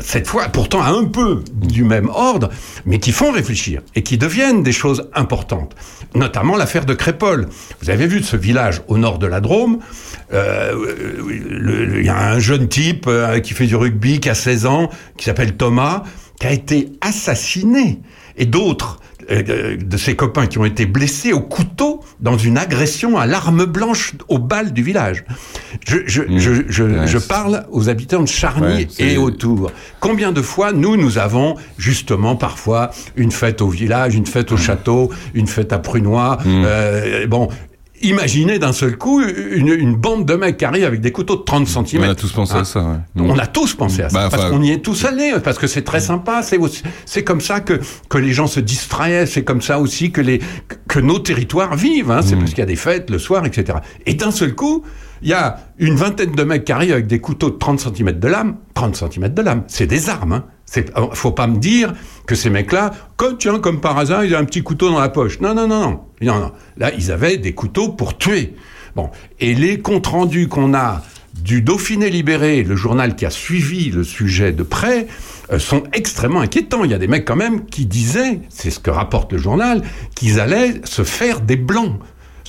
cette 0.00 0.26
fois, 0.26 0.48
pourtant 0.48 0.82
un 0.82 1.04
peu 1.04 1.42
du 1.50 1.82
même 1.82 2.10
ordre, 2.10 2.50
mais 2.84 2.98
qui 2.98 3.10
font 3.10 3.32
réfléchir 3.32 3.80
et 3.94 4.02
qui 4.02 4.18
deviennent 4.18 4.62
des 4.62 4.72
choses 4.72 5.08
importantes. 5.14 5.74
Notamment 6.14 6.56
l'affaire 6.56 6.84
de 6.84 6.92
Crépol. 6.92 7.48
Vous 7.80 7.88
avez 7.88 8.06
vu 8.06 8.22
ce 8.22 8.36
village 8.36 8.82
au 8.88 8.98
nord 8.98 9.18
de 9.18 9.26
la 9.26 9.40
Drôme, 9.40 9.78
euh, 10.34 10.74
il 11.30 12.04
y 12.04 12.10
a 12.10 12.32
un 12.32 12.38
jeune 12.38 12.68
type 12.68 13.06
euh, 13.06 13.40
qui 13.40 13.54
fait 13.54 13.66
du 13.66 13.74
rugby, 13.74 14.20
qui 14.20 14.28
a 14.28 14.34
16 14.34 14.66
ans, 14.66 14.90
qui 15.16 15.24
s'appelle 15.24 15.56
Thomas, 15.56 16.02
qui 16.38 16.46
a 16.48 16.52
été 16.52 16.92
assassiné. 17.00 18.00
Et 18.38 18.46
d'autres 18.46 19.00
euh, 19.30 19.76
de 19.76 19.96
ses 19.98 20.16
copains 20.16 20.46
qui 20.46 20.58
ont 20.58 20.64
été 20.64 20.86
blessés 20.86 21.34
au 21.34 21.40
couteau 21.40 22.00
dans 22.20 22.38
une 22.38 22.56
agression 22.56 23.18
à 23.18 23.26
l'arme 23.26 23.66
blanche 23.66 24.14
au 24.28 24.38
bal 24.38 24.72
du 24.72 24.82
village. 24.82 25.24
Je, 25.86 25.98
je, 26.06 26.22
Mmh. 26.22 26.38
je, 26.38 26.52
je, 26.68 26.82
Ouais, 26.84 27.06
je 27.06 27.18
c'est- 27.18 27.28
parle 27.28 27.66
aux 27.70 27.90
habitants 27.90 28.22
de 28.22 28.28
Charny 28.28 28.86
Ouais, 28.98 29.04
et 29.04 29.18
autour. 29.18 29.70
Combien 30.00 30.32
de 30.32 30.40
fois, 30.40 30.72
nous, 30.72 30.96
nous 30.96 31.18
avons 31.18 31.56
justement 31.76 32.36
parfois 32.36 32.90
une 33.16 33.30
fête 33.30 33.60
au 33.60 33.68
village, 33.68 34.14
une 34.14 34.24
fête 34.26 34.50
au 34.50 34.54
Mmh. 34.54 34.58
château, 34.58 35.10
une 35.34 35.46
fête 35.46 35.74
à 35.74 35.78
Prunois. 35.78 36.38
euh, 36.46 37.26
bon, 37.26 37.48
imaginez 38.02 38.58
d'un 38.58 38.72
seul 38.72 38.96
coup 38.96 39.20
une, 39.22 39.68
une 39.68 39.94
bande 39.96 40.24
de 40.26 40.34
mecs 40.34 40.56
qui 40.56 40.64
arrivent 40.64 40.84
avec 40.86 41.00
des 41.00 41.12
couteaux 41.12 41.36
de 41.36 41.42
30 41.42 41.66
cm. 41.66 42.02
On 42.02 42.08
a 42.10 42.14
tous 42.14 42.32
pensé 42.32 42.54
à 42.54 42.64
ça. 42.64 42.80
ouais. 42.80 42.96
On 43.22 43.38
a 43.38 43.46
tous 43.46 43.74
pensé 43.74 44.02
à 44.02 44.08
ça, 44.08 44.14
Bah, 44.18 44.28
parce 44.30 44.42
enfin- 44.44 44.52
qu'on 44.52 44.62
y 44.62 44.70
est 44.70 44.78
tous 44.84 45.04
allés, 45.04 45.32
parce 45.42 45.58
que 45.58 45.66
c'est 45.66 45.82
très 45.82 46.00
sympa. 46.00 46.42
C'est 47.06 47.24
comme 47.24 47.40
ça 47.40 47.60
que 47.60 47.80
que 48.08 48.18
les 48.18 48.32
gens 48.32 48.46
se 48.46 48.60
distraient. 48.60 49.26
C'est 49.26 49.44
comme 49.44 49.62
ça 49.62 49.78
aussi 49.80 50.10
que 50.12 50.20
les 50.20 50.40
que 50.88 50.98
nos 51.00 51.18
territoires 51.18 51.76
vivent. 51.76 52.10
Hein. 52.10 52.20
C'est 52.22 52.36
Mm. 52.36 52.38
parce 52.40 52.50
qu'il 52.50 52.58
y 52.60 52.62
a 52.62 52.66
des 52.66 52.76
fêtes 52.76 53.10
le 53.10 53.18
soir, 53.18 53.44
etc. 53.46 53.78
Et 54.06 54.14
d'un 54.14 54.30
seul 54.30 54.54
coup, 54.54 54.84
il 55.22 55.28
y 55.28 55.32
a 55.32 55.58
une 55.78 55.96
vingtaine 55.96 56.32
de 56.32 56.42
mecs 56.44 56.64
qui 56.64 56.72
arrivent 56.72 56.92
avec 56.92 57.06
des 57.08 57.18
couteaux 57.20 57.50
de 57.50 57.56
30 57.56 57.80
cm 57.80 58.12
de 58.18 58.28
lame. 58.28 58.56
30 58.74 58.94
cm 58.96 59.28
de 59.34 59.42
lame, 59.42 59.64
c'est 59.66 59.86
des 59.86 60.08
armes. 60.08 60.32
Hein. 60.32 60.44
C'est, 60.64 60.92
faut 61.14 61.32
pas 61.32 61.46
me 61.46 61.56
dire 61.58 61.94
que 62.28 62.34
ces 62.34 62.50
mecs-là, 62.50 62.92
comme 63.16 63.38
tiens, 63.38 63.58
comme 63.58 63.80
par 63.80 63.98
hasard, 63.98 64.22
ils 64.22 64.34
ont 64.34 64.38
un 64.38 64.44
petit 64.44 64.62
couteau 64.62 64.90
dans 64.90 65.00
la 65.00 65.08
poche. 65.08 65.40
Non, 65.40 65.54
non, 65.54 65.66
non, 65.66 66.02
non, 66.20 66.38
non. 66.38 66.52
Là, 66.76 66.92
ils 66.94 67.10
avaient 67.10 67.38
des 67.38 67.54
couteaux 67.54 67.88
pour 67.88 68.18
tuer. 68.18 68.54
Bon, 68.94 69.10
et 69.40 69.54
les 69.54 69.80
comptes 69.80 70.08
rendus 70.08 70.46
qu'on 70.46 70.74
a 70.74 71.02
du 71.42 71.62
Dauphiné 71.62 72.10
libéré, 72.10 72.64
le 72.64 72.76
journal 72.76 73.16
qui 73.16 73.24
a 73.24 73.30
suivi 73.30 73.90
le 73.90 74.04
sujet 74.04 74.52
de 74.52 74.62
près, 74.62 75.06
euh, 75.50 75.58
sont 75.58 75.84
extrêmement 75.94 76.40
inquiétants. 76.40 76.84
Il 76.84 76.90
y 76.90 76.94
a 76.94 76.98
des 76.98 77.06
mecs 77.06 77.24
quand 77.24 77.36
même 77.36 77.64
qui 77.64 77.86
disaient, 77.86 78.40
c'est 78.50 78.70
ce 78.70 78.78
que 78.78 78.90
rapporte 78.90 79.32
le 79.32 79.38
journal, 79.38 79.82
qu'ils 80.14 80.38
allaient 80.38 80.82
se 80.84 81.04
faire 81.04 81.40
des 81.40 81.56
blancs. 81.56 81.98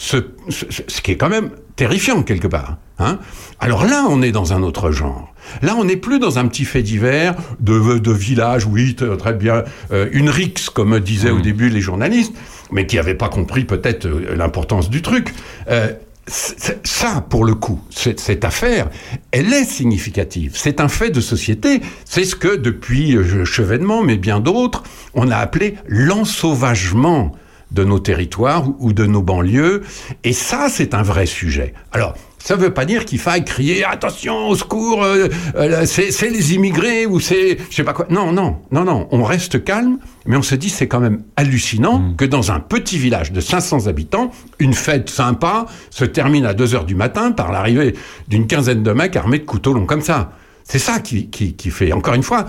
Ce, 0.01 0.15
ce, 0.47 0.63
ce 0.87 1.01
qui 1.01 1.11
est 1.11 1.17
quand 1.17 1.27
même 1.27 1.49
terrifiant 1.75 2.23
quelque 2.23 2.47
part. 2.47 2.77
Hein 2.99 3.19
Alors 3.59 3.83
là, 3.83 4.05
on 4.09 4.21
est 4.21 4.31
dans 4.31 4.53
un 4.53 4.63
autre 4.63 4.91
genre. 4.91 5.33
Là, 5.61 5.75
on 5.77 5.83
n'est 5.83 5.97
plus 5.97 6.19
dans 6.19 6.39
un 6.39 6.47
petit 6.47 6.63
fait 6.63 6.83
divers 6.83 7.35
de, 7.59 7.97
de 7.97 8.11
village, 8.13 8.65
oui, 8.65 8.95
très 8.95 9.33
bien, 9.33 9.65
euh, 9.91 10.07
une 10.13 10.29
rixe, 10.29 10.69
comme 10.69 10.97
disaient 11.01 11.31
au 11.31 11.41
début 11.41 11.69
les 11.69 11.81
journalistes, 11.81 12.33
mais 12.71 12.87
qui 12.87 12.95
n'avaient 12.95 13.13
pas 13.13 13.27
compris 13.27 13.65
peut-être 13.65 14.05
euh, 14.05 14.35
l'importance 14.37 14.89
du 14.89 15.01
truc. 15.01 15.33
Euh, 15.69 15.91
ça, 16.27 17.25
pour 17.29 17.43
le 17.43 17.55
coup, 17.55 17.81
cette, 17.89 18.21
cette 18.21 18.45
affaire, 18.45 18.89
elle 19.31 19.51
est 19.51 19.65
significative. 19.65 20.53
C'est 20.55 20.79
un 20.79 20.87
fait 20.87 21.09
de 21.09 21.19
société. 21.19 21.81
C'est 22.05 22.23
ce 22.23 22.37
que, 22.37 22.55
depuis 22.55 23.17
Chevènement, 23.45 24.01
mais 24.01 24.15
bien 24.15 24.39
d'autres, 24.39 24.83
on 25.13 25.29
a 25.29 25.35
appelé 25.35 25.75
l'ensauvagement 25.87 27.35
de 27.71 27.83
nos 27.83 27.99
territoires 27.99 28.65
ou 28.79 28.93
de 28.93 29.05
nos 29.05 29.21
banlieues. 29.21 29.83
Et 30.23 30.33
ça, 30.33 30.67
c'est 30.69 30.93
un 30.93 31.03
vrai 31.03 31.25
sujet. 31.25 31.73
Alors, 31.91 32.15
Ça 32.41 32.55
ne 32.55 32.61
veut 32.61 32.73
pas 32.73 32.85
dire 32.85 33.03
qu'il 33.03 33.19
faille 33.19 33.43
crier 33.43 33.83
attention 33.83 34.47
au 34.47 34.55
secours, 34.55 35.03
euh, 35.03 35.27
euh, 35.55 35.85
c'est 35.85 36.29
les 36.29 36.53
immigrés 36.53 37.05
ou 37.05 37.19
c'est 37.19 37.57
je 37.69 37.75
sais 37.75 37.83
pas 37.83 37.91
quoi. 37.91 38.07
Non, 38.09 38.31
non, 38.31 38.59
non, 38.71 38.85
non. 38.85 39.09
On 39.11 39.23
reste 39.23 39.61
calme, 39.65 39.97
mais 40.25 40.37
on 40.37 40.41
se 40.41 40.55
dit 40.55 40.69
c'est 40.69 40.87
quand 40.87 41.01
même 41.01 41.21
hallucinant 41.35 41.99
mm. 41.99 42.15
que 42.15 42.23
dans 42.23 42.53
un 42.53 42.61
petit 42.61 42.97
village 42.97 43.33
de 43.33 43.41
500 43.41 43.87
habitants, 43.87 44.31
une 44.57 44.73
fête 44.73 45.09
sympa 45.09 45.65
se 45.89 46.05
termine 46.05 46.45
à 46.45 46.53
2 46.53 46.75
heures 46.75 46.85
du 46.85 46.95
matin 46.95 47.33
par 47.33 47.51
l'arrivée 47.51 47.93
d'une 48.29 48.47
quinzaine 48.47 48.83
de 48.83 48.91
mecs 48.93 49.17
armés 49.17 49.39
de 49.39 49.45
couteaux 49.45 49.73
longs 49.73 49.85
comme 49.85 50.01
ça. 50.01 50.31
C'est 50.63 50.79
ça 50.79 50.99
qui, 50.99 51.29
qui, 51.31 51.55
qui, 51.55 51.71
fait, 51.71 51.91
encore 51.93 52.13
une 52.13 52.23
fois, 52.23 52.45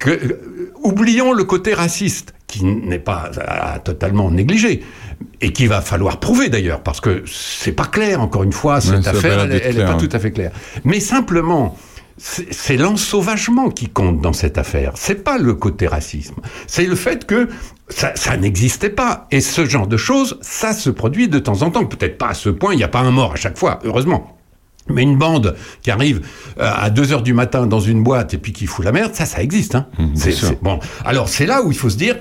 que 0.00 0.10
euh, 0.10 0.72
oublions 0.82 1.32
le 1.32 1.44
côté 1.44 1.72
raciste 1.72 2.34
qui 2.50 2.64
n'est 2.64 2.98
pas 2.98 3.30
à, 3.46 3.78
totalement 3.78 4.30
négligé 4.30 4.82
et 5.40 5.52
qu'il 5.52 5.68
va 5.68 5.80
falloir 5.80 6.18
prouver 6.18 6.48
d'ailleurs 6.48 6.82
parce 6.82 7.00
que 7.00 7.22
c'est 7.26 7.72
pas 7.72 7.86
clair 7.86 8.20
encore 8.20 8.42
une 8.42 8.52
fois 8.52 8.80
cette 8.80 9.06
affaire 9.06 9.40
elle, 9.40 9.76
n'est 9.76 9.84
pas 9.84 9.94
tout 9.94 10.08
à 10.12 10.18
fait 10.18 10.32
claire 10.32 10.52
mais 10.84 11.00
simplement 11.00 11.76
c'est 12.22 12.76
l'ensauvagement 12.76 13.70
qui 13.70 13.88
compte 13.88 14.20
dans 14.20 14.34
cette 14.34 14.58
affaire. 14.58 14.92
C'est 14.96 15.24
pas 15.24 15.38
le 15.38 15.54
côté 15.54 15.86
racisme. 15.86 16.34
C'est 16.66 16.84
le 16.84 16.94
fait 16.94 17.24
que 17.24 17.48
ça, 17.88 18.14
ça 18.14 18.36
n'existait 18.36 18.90
pas. 18.90 19.26
Et 19.30 19.40
ce 19.40 19.64
genre 19.64 19.86
de 19.86 19.96
choses, 19.96 20.38
ça 20.42 20.74
se 20.74 20.90
produit 20.90 21.28
de 21.28 21.38
temps 21.38 21.62
en 21.62 21.70
temps. 21.70 21.86
Peut-être 21.86 22.18
pas 22.18 22.28
à 22.28 22.34
ce 22.34 22.50
point, 22.50 22.74
il 22.74 22.76
n'y 22.76 22.84
a 22.84 22.88
pas 22.88 23.00
un 23.00 23.10
mort 23.10 23.32
à 23.32 23.36
chaque 23.36 23.56
fois, 23.56 23.78
heureusement. 23.84 24.36
Mais 24.90 25.02
une 25.02 25.16
bande 25.16 25.56
qui 25.82 25.90
arrive 25.90 26.20
euh, 26.58 26.70
à 26.74 26.90
2 26.90 27.12
heures 27.12 27.22
du 27.22 27.32
matin 27.32 27.66
dans 27.66 27.80
une 27.80 28.02
boîte 28.02 28.34
et 28.34 28.38
puis 28.38 28.52
qui 28.52 28.66
fout 28.66 28.84
la 28.84 28.92
merde, 28.92 29.14
ça, 29.14 29.26
ça 29.26 29.42
existe. 29.42 29.74
Hein. 29.74 29.86
Mmh, 29.98 30.16
c'est, 30.16 30.62
bon. 30.62 30.78
Alors 31.04 31.28
c'est 31.28 31.46
là 31.46 31.62
où 31.62 31.70
il 31.70 31.78
faut 31.78 31.90
se 31.90 31.96
dire 31.96 32.16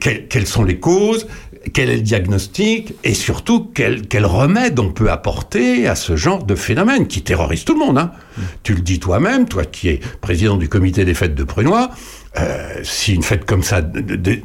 quelles 0.00 0.46
sont 0.46 0.64
les 0.64 0.78
causes, 0.78 1.26
quel 1.72 1.90
est 1.90 1.96
le 1.96 2.02
diagnostic 2.02 2.94
et 3.04 3.14
surtout 3.14 3.70
quel, 3.74 4.06
quel, 4.06 4.24
remède 4.24 4.78
on 4.78 4.90
peut 4.90 5.10
apporter 5.10 5.88
à 5.88 5.94
ce 5.94 6.16
genre 6.16 6.44
de 6.44 6.54
phénomène 6.54 7.06
qui 7.06 7.22
terrorise 7.22 7.64
tout 7.64 7.74
le 7.74 7.80
monde. 7.80 7.98
Hein. 7.98 8.12
Mmh. 8.36 8.42
Tu 8.62 8.74
le 8.74 8.80
dis 8.80 8.98
toi-même, 8.98 9.46
toi 9.46 9.64
qui 9.64 9.88
es 9.88 10.00
président 10.20 10.56
du 10.56 10.68
comité 10.68 11.04
des 11.04 11.14
fêtes 11.14 11.34
de 11.34 11.44
Prunois, 11.44 11.90
euh, 12.38 12.80
si 12.82 13.14
une 13.14 13.22
fête 13.22 13.44
comme 13.44 13.62
ça 13.62 13.80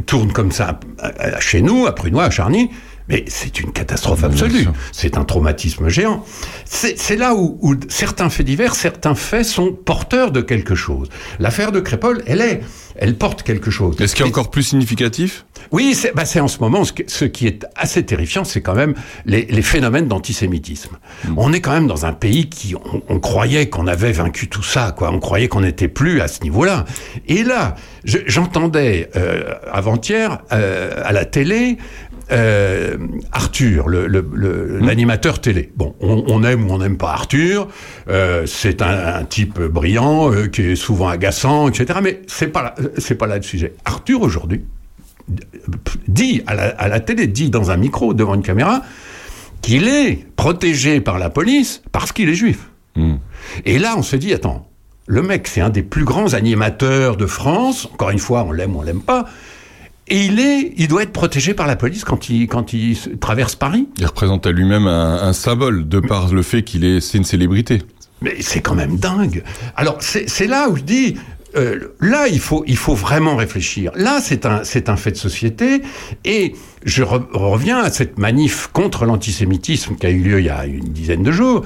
tourne 0.06 0.32
comme 0.32 0.52
ça 0.52 0.80
chez 1.40 1.62
nous, 1.62 1.88
à 1.88 1.94
Prunois, 1.94 2.26
à 2.26 2.30
Charny, 2.30 2.70
mais 3.12 3.26
c'est 3.28 3.60
une 3.60 3.74
catastrophe 3.74 4.24
absolue. 4.24 4.68
C'est 4.94 5.18
un 5.18 5.26
traumatisme 5.26 5.90
géant. 5.90 6.24
C'est 6.64 7.18
là 7.18 7.36
où, 7.36 7.58
où, 7.62 7.76
certains 7.90 8.30
faits 8.30 8.46
divers, 8.46 8.74
certains 8.74 9.16
faits 9.16 9.46
sont 9.46 9.74
porteurs 9.74 10.32
de 10.32 10.40
quelque 10.40 10.76
chose. 10.76 11.10
L'affaire 11.38 11.74
de 11.74 11.82
Crépol, 11.82 12.24
elle 12.26 12.40
est, 12.40 12.62
elle 12.96 13.18
porte 13.18 13.44
quelque 13.44 13.70
chose. 13.70 14.00
Est-ce 14.00 14.16
qu'il 14.16 14.26
y 14.26 14.28
a 14.28 14.30
encore 14.30 14.50
plus 14.50 14.64
significatif? 14.64 15.46
Oui, 15.72 15.94
c'est 15.94 16.14
bah 16.16 16.24
en 16.42 16.48
ce 16.48 16.60
moment, 16.60 16.84
ce, 16.84 17.26
qui 17.26 17.48
est 17.48 17.66
assez 17.76 18.04
terrifiant, 18.04 18.44
c'est 18.44 18.62
quand 18.62 18.74
même 18.74 18.96
les, 19.26 19.46
les 19.46 19.62
phénomènes 19.62 20.08
d'antisémitisme. 20.08 20.98
Hmm. 21.26 21.34
On 21.38 21.54
est 21.54 21.62
quand 21.62 21.72
même 21.72 21.88
dans 21.88 22.06
un 22.06 22.14
pays 22.14 22.50
qui, 22.50 22.76
on, 22.76 23.02
on 23.08 23.20
croyait 23.20 23.70
qu'on 23.70 23.88
avait 23.88 24.12
vaincu 24.12 24.48
tout 24.48 24.64
ça, 24.64 24.94
quoi. 24.98 25.12
On 25.12 25.20
croyait 25.20 25.50
qu'on 25.50 25.62
n'était 25.62 25.88
plus 25.88 26.22
à 26.22 26.28
ce 26.28 26.42
niveau-là. 26.44 26.86
Et 27.28 27.44
là, 27.44 27.76
j'entendais 28.04 29.10
euh, 29.16 29.54
avant-hier 29.72 30.40
euh, 30.52 31.02
à 31.04 31.12
la 31.12 31.26
télé 31.26 31.78
euh, 32.32 32.98
Arthur, 33.32 33.88
hmm. 33.88 34.86
l'animateur 34.86 35.36
le, 35.36 35.40
télé. 35.40 35.72
Bon, 35.76 35.96
on, 36.00 36.24
on, 36.28 36.44
aime 36.44 36.70
ou 36.70 36.74
on 36.74 36.78
n'aime 36.80 36.98
pas 36.98 37.12
Arthur. 37.12 37.68
Euh, 38.10 38.46
c'est 38.46 38.82
un, 38.82 39.16
un, 39.16 39.24
type 39.24 39.60
brillant 39.60 40.32
euh, 40.32 40.48
qui 40.48 40.62
est 40.62 40.76
souvent 40.76 41.08
agaçant, 41.08 41.68
etc. 41.70 42.00
Mais 42.02 42.22
c'est 42.28 42.48
pas 42.48 42.76
c'est 42.98 43.16
pas 43.16 43.28
là 43.28 43.38
le 43.38 43.44
sujet. 43.44 43.74
Arthur 43.86 44.22
aujourd'hui 44.22 44.64
dit 46.08 46.42
à 46.48 46.56
la, 46.56 46.64
à 46.70 46.88
la 46.88 47.00
télé, 47.00 47.28
dit 47.28 47.50
dans 47.50 47.72
un 47.72 47.78
micro 47.78 48.14
devant 48.14 48.36
une 48.36 48.44
caméra 48.44 48.82
qu'il 49.62 49.88
est 49.88 50.26
protégé 50.36 51.02
par 51.02 51.20
la 51.20 51.30
police 51.30 51.84
parce 51.92 52.12
qu'il 52.12 52.30
est 52.30 52.36
juif. 52.36 52.70
Hmm. 52.96 53.16
Et 53.66 53.80
là, 53.80 53.96
on 53.98 54.02
se 54.02 54.16
dit 54.16 54.34
attends, 54.34 54.68
le 55.08 55.22
mec, 55.22 55.48
c'est 55.48 55.62
un 55.62 55.70
des 55.70 55.84
plus 55.84 56.06
grands 56.06 56.34
animateurs 56.34 57.18
de 57.18 57.26
France. 57.26 57.88
Encore 57.94 58.12
une 58.12 58.20
fois, 58.20 58.44
on 58.44 58.52
l'aime 58.52 58.76
ou 58.76 58.80
on 58.80 58.84
l'aime 58.84 59.02
pas. 59.02 59.26
Et 60.12 60.26
il 60.26 60.42
est, 60.42 60.74
il 60.76 60.90
doit 60.90 61.04
être 61.04 61.14
protégé 61.14 61.54
par 61.54 61.68
la 61.68 61.78
police 61.78 62.04
quand 62.04 62.30
il, 62.30 62.48
quand 62.48 62.74
il 62.74 62.98
traverse 63.22 63.56
Paris. 63.56 63.88
Il 63.98 64.06
représente 64.06 64.46
à 64.46 64.52
lui-même 64.52 64.86
un, 64.86 65.24
un, 65.24 65.32
symbole 65.32 65.88
de 65.88 66.02
par 66.02 66.34
le 66.34 66.42
fait 66.42 66.64
qu'il 66.64 66.84
est, 66.84 67.00
c'est 67.00 67.18
une 67.18 67.24
célébrité. 67.24 67.82
Mais 68.22 68.36
c'est 68.42 68.60
quand 68.60 68.76
même 68.76 68.98
dingue. 68.98 69.42
Alors 69.78 70.00
c'est 70.02 70.48
là 70.48 70.68
où 70.68 70.76
je 70.76 70.82
dis, 70.84 71.16
euh, 71.56 71.94
là, 72.00 72.28
il 72.28 72.40
faut, 72.40 72.64
il 72.68 72.78
faut 72.78 72.96
vraiment 72.96 73.36
réfléchir. 73.36 73.92
Là, 73.96 74.20
c'est 74.22 74.46
un, 74.46 74.64
c'est 74.64 74.90
un 74.90 74.96
fait 74.96 75.12
de 75.12 75.18
société. 75.18 75.82
Et 76.24 76.54
je 76.84 77.04
re 77.04 77.22
reviens 77.34 77.80
à 77.80 77.92
cette 77.92 78.18
manif 78.18 78.68
contre 78.72 79.06
l'antisémitisme 79.06 79.96
qui 79.96 80.08
a 80.08 80.10
eu 80.10 80.22
lieu 80.22 80.40
il 80.40 80.46
y 80.46 80.50
a 80.50 80.66
une 80.66 80.86
dizaine 80.86 81.24
de 81.24 81.32
jours. 81.32 81.64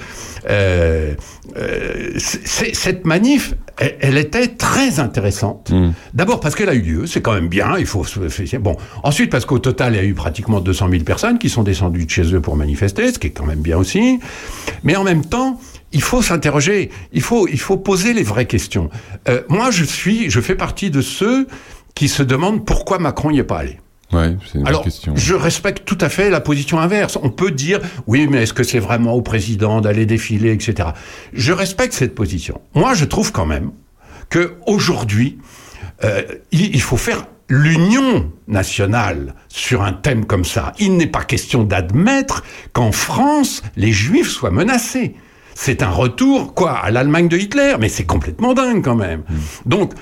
Euh, 0.49 1.13
euh, 1.57 2.13
cette 2.17 3.05
manif, 3.05 3.53
elle, 3.77 3.95
elle, 4.01 4.17
était 4.17 4.47
très 4.47 4.99
intéressante. 4.99 5.71
Mmh. 5.71 5.93
D'abord 6.13 6.39
parce 6.39 6.55
qu'elle 6.55 6.69
a 6.69 6.75
eu 6.75 6.81
lieu, 6.81 7.05
c'est 7.05 7.21
quand 7.21 7.33
même 7.33 7.47
bien. 7.47 7.77
Il 7.77 7.85
faut 7.85 8.05
bon. 8.59 8.75
Ensuite 9.03 9.29
parce 9.31 9.45
qu'au 9.45 9.59
total, 9.59 9.93
il 9.93 9.97
y 9.97 9.99
a 9.99 10.03
eu 10.05 10.13
pratiquement 10.13 10.59
200 10.59 10.89
000 10.89 11.03
personnes 11.03 11.37
qui 11.37 11.49
sont 11.49 11.63
descendues 11.63 12.05
de 12.05 12.11
chez 12.11 12.33
eux 12.33 12.41
pour 12.41 12.55
manifester, 12.55 13.13
ce 13.13 13.19
qui 13.19 13.27
est 13.27 13.31
quand 13.31 13.45
même 13.45 13.61
bien 13.61 13.77
aussi. 13.77 14.19
Mais 14.83 14.95
en 14.95 15.03
même 15.03 15.23
temps, 15.23 15.59
il 15.95 16.01
faut 16.01 16.21
s'interroger, 16.21 16.91
il 17.13 17.21
faut, 17.21 17.47
il 17.47 17.59
faut 17.59 17.77
poser 17.77 18.13
les 18.13 18.23
vraies 18.23 18.45
questions. 18.45 18.89
Euh, 19.29 19.41
moi, 19.47 19.71
je 19.71 19.85
suis, 19.85 20.29
je 20.29 20.41
fais 20.41 20.55
partie 20.55 20.91
de 20.91 21.01
ceux 21.01 21.47
qui 21.95 22.09
se 22.09 22.21
demandent 22.21 22.65
pourquoi 22.65 22.99
Macron 22.99 23.31
n'y 23.31 23.39
est 23.39 23.43
pas 23.43 23.59
allé. 23.59 23.79
Ouais, 24.11 24.35
une 24.53 24.67
Alors, 24.67 24.83
question. 24.83 25.13
je 25.15 25.33
respecte 25.33 25.85
tout 25.85 25.97
à 26.01 26.09
fait 26.09 26.29
la 26.29 26.41
position 26.41 26.79
inverse. 26.79 27.17
On 27.23 27.29
peut 27.29 27.49
dire, 27.49 27.79
oui, 28.07 28.27
mais 28.29 28.43
est-ce 28.43 28.53
que 28.53 28.63
c'est 28.63 28.79
vraiment 28.79 29.13
au 29.13 29.21
président 29.21 29.79
d'aller 29.79 30.05
défiler, 30.05 30.51
etc. 30.51 30.89
Je 31.33 31.53
respecte 31.53 31.93
cette 31.93 32.13
position. 32.13 32.59
Moi, 32.73 32.93
je 32.93 33.05
trouve 33.05 33.31
quand 33.31 33.45
même 33.45 33.71
que 34.29 34.55
aujourd'hui, 34.67 35.37
euh, 36.03 36.23
il, 36.51 36.75
il 36.75 36.81
faut 36.81 36.97
faire 36.97 37.25
l'union 37.47 38.31
nationale 38.49 39.33
sur 39.47 39.81
un 39.81 39.93
thème 39.93 40.25
comme 40.25 40.43
ça. 40.45 40.73
Il 40.77 40.97
n'est 40.97 41.07
pas 41.07 41.23
question 41.23 41.63
d'admettre 41.63 42.43
qu'en 42.73 42.91
France, 42.91 43.63
les 43.77 43.93
juifs 43.93 44.29
soient 44.29 44.51
menacés 44.51 45.15
c'est 45.55 45.81
un 45.81 45.89
retour, 45.89 46.53
quoi, 46.53 46.73
à 46.73 46.91
l'Allemagne 46.91 47.27
de 47.29 47.37
Hitler, 47.37 47.75
mais 47.79 47.89
c'est 47.89 48.03
complètement 48.03 48.53
dingue 48.53 48.83
quand 48.83 48.95
même. 48.95 49.21
Mmh. 49.21 49.33
Donc, 49.65 49.93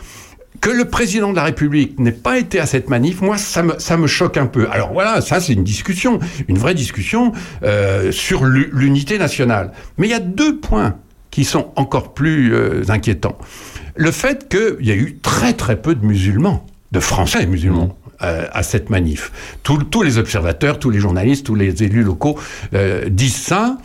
que 0.59 0.69
le 0.69 0.85
président 0.85 1.29
de 1.29 1.35
la 1.35 1.43
République 1.43 1.99
n'ait 1.99 2.11
pas 2.11 2.39
été 2.39 2.59
à 2.59 2.65
cette 2.65 2.89
manif, 2.89 3.21
moi, 3.21 3.37
ça 3.37 3.63
me, 3.63 3.77
ça 3.77 3.95
me 3.95 4.07
choque 4.07 4.37
un 4.37 4.47
peu. 4.47 4.67
Alors 4.71 4.91
voilà, 4.93 5.21
ça 5.21 5.39
c'est 5.39 5.53
une 5.53 5.63
discussion, 5.63 6.19
une 6.47 6.57
vraie 6.57 6.73
discussion 6.73 7.33
euh, 7.63 8.11
sur 8.11 8.45
l'unité 8.45 9.17
nationale. 9.19 9.71
Mais 9.97 10.07
il 10.07 10.09
y 10.09 10.15
a 10.15 10.19
deux 10.19 10.57
points 10.59 10.95
qui 11.31 11.43
sont 11.45 11.71
encore 11.75 12.13
plus 12.13 12.53
euh, 12.53 12.83
inquiétants. 12.89 13.37
Le 13.95 14.11
fait 14.11 14.49
qu'il 14.49 14.85
y 14.85 14.91
a 14.91 14.95
eu 14.95 15.19
très 15.21 15.53
très 15.53 15.79
peu 15.79 15.93
de 15.95 16.05
musulmans, 16.05 16.65
de 16.91 16.99
Français 16.99 17.45
musulmans. 17.45 17.87
Mmh. 17.87 18.03
Euh, 18.23 18.45
à 18.53 18.63
cette 18.63 18.89
manif. 18.89 19.33
Tous, 19.63 19.79
tous 19.83 20.01
les 20.01 20.17
observateurs, 20.17 20.79
tous 20.79 20.89
les 20.89 20.99
journalistes, 20.99 21.45
tous 21.45 21.55
les 21.55 21.83
élus 21.83 22.03
locaux 22.03 22.39
euh, 22.73 23.09
disent 23.09 23.35
ça. 23.35 23.77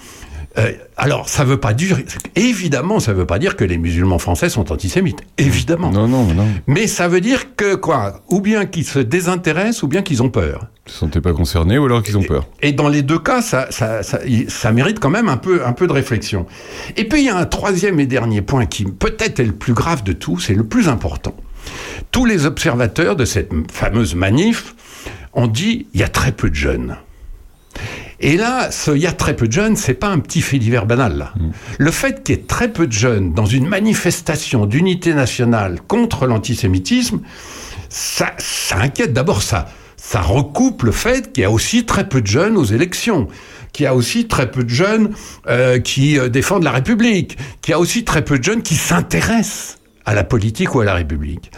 Euh, 0.58 0.72
alors, 0.96 1.28
ça 1.28 1.44
veut 1.44 1.58
pas 1.58 1.72
dire, 1.72 1.98
évidemment, 2.34 2.98
ça 2.98 3.12
veut 3.12 3.26
pas 3.26 3.38
dire 3.38 3.54
que 3.56 3.64
les 3.64 3.78
musulmans 3.78 4.18
français 4.18 4.48
sont 4.48 4.72
antisémites. 4.72 5.20
Évidemment. 5.38 5.90
Non, 5.90 6.08
non, 6.08 6.24
non. 6.24 6.46
Mais 6.66 6.86
ça 6.86 7.06
veut 7.06 7.20
dire 7.20 7.54
que, 7.54 7.76
quoi, 7.76 8.22
ou 8.28 8.40
bien 8.40 8.66
qu'ils 8.66 8.84
se 8.84 8.98
désintéressent, 8.98 9.84
ou 9.84 9.88
bien 9.88 10.02
qu'ils 10.02 10.22
ont 10.22 10.30
peur. 10.30 10.66
Ils 10.86 10.88
ne 10.88 10.92
se 10.92 10.98
sentaient 10.98 11.20
pas 11.20 11.32
concernés, 11.32 11.78
ou 11.78 11.84
alors 11.84 12.02
qu'ils 12.02 12.18
ont 12.18 12.22
peur. 12.22 12.48
Et, 12.60 12.70
et, 12.70 12.72
dans 12.72 12.88
les 12.88 13.02
deux 13.02 13.18
cas, 13.18 13.40
ça, 13.40 13.68
ça, 13.70 14.02
ça, 14.02 14.18
ça, 14.48 14.72
mérite 14.72 14.98
quand 14.98 15.10
même 15.10 15.28
un 15.28 15.36
peu, 15.36 15.64
un 15.64 15.72
peu 15.72 15.86
de 15.86 15.92
réflexion. 15.92 16.46
Et 16.96 17.04
puis, 17.06 17.20
il 17.20 17.26
y 17.26 17.30
a 17.30 17.36
un 17.36 17.46
troisième 17.46 18.00
et 18.00 18.06
dernier 18.06 18.42
point 18.42 18.66
qui, 18.66 18.84
peut-être, 18.84 19.38
est 19.40 19.44
le 19.44 19.52
plus 19.52 19.74
grave 19.74 20.02
de 20.02 20.12
tout, 20.12 20.40
c'est 20.40 20.54
le 20.54 20.64
plus 20.64 20.88
important. 20.88 21.34
Tous 22.10 22.24
les 22.24 22.46
observateurs 22.46 23.14
de 23.14 23.24
cette 23.24 23.52
fameuse 23.70 24.14
manif 24.14 24.74
ont 25.34 25.46
dit, 25.46 25.86
il 25.94 26.00
y 26.00 26.02
a 26.02 26.08
très 26.08 26.32
peu 26.32 26.50
de 26.50 26.54
jeunes. 26.54 26.96
Et 28.20 28.36
là, 28.36 28.70
il 28.88 28.98
y 28.98 29.06
a 29.06 29.12
très 29.12 29.36
peu 29.36 29.46
de 29.46 29.52
jeunes, 29.52 29.76
c'est 29.76 29.94
pas 29.94 30.08
un 30.08 30.18
petit 30.18 30.40
fait 30.40 30.58
divers 30.58 30.86
banal. 30.86 31.18
Là. 31.18 31.32
Mmh. 31.36 31.50
Le 31.78 31.90
fait 31.90 32.22
qu'il 32.22 32.34
y 32.34 32.38
ait 32.38 32.42
très 32.42 32.72
peu 32.72 32.86
de 32.86 32.92
jeunes 32.92 33.32
dans 33.32 33.46
une 33.46 33.68
manifestation 33.68 34.66
d'unité 34.66 35.14
nationale 35.14 35.78
contre 35.86 36.26
l'antisémitisme, 36.26 37.20
ça, 37.88 38.32
ça 38.38 38.78
inquiète. 38.78 39.12
D'abord, 39.12 39.42
ça, 39.42 39.68
ça 39.96 40.20
recoupe 40.20 40.82
le 40.82 40.92
fait 40.92 41.32
qu'il 41.32 41.42
y 41.42 41.46
a 41.46 41.50
aussi 41.50 41.86
très 41.86 42.08
peu 42.08 42.20
de 42.20 42.26
jeunes 42.26 42.56
aux 42.56 42.64
élections 42.64 43.28
qu'il 43.72 43.84
y 43.84 43.86
a 43.86 43.94
aussi 43.94 44.26
très 44.26 44.50
peu 44.50 44.64
de 44.64 44.70
jeunes 44.70 45.10
euh, 45.46 45.78
qui 45.78 46.18
euh, 46.18 46.28
défendent 46.28 46.64
la 46.64 46.72
République, 46.72 47.36
qu'il 47.60 47.72
y 47.72 47.74
a 47.74 47.78
aussi 47.78 48.04
très 48.04 48.24
peu 48.24 48.38
de 48.38 48.44
jeunes 48.44 48.62
qui 48.62 48.74
s'intéressent 48.74 49.77
à 50.08 50.14
la 50.14 50.24
politique 50.24 50.74
ou 50.74 50.80
à 50.80 50.86
la 50.86 50.94
République. 50.94 51.50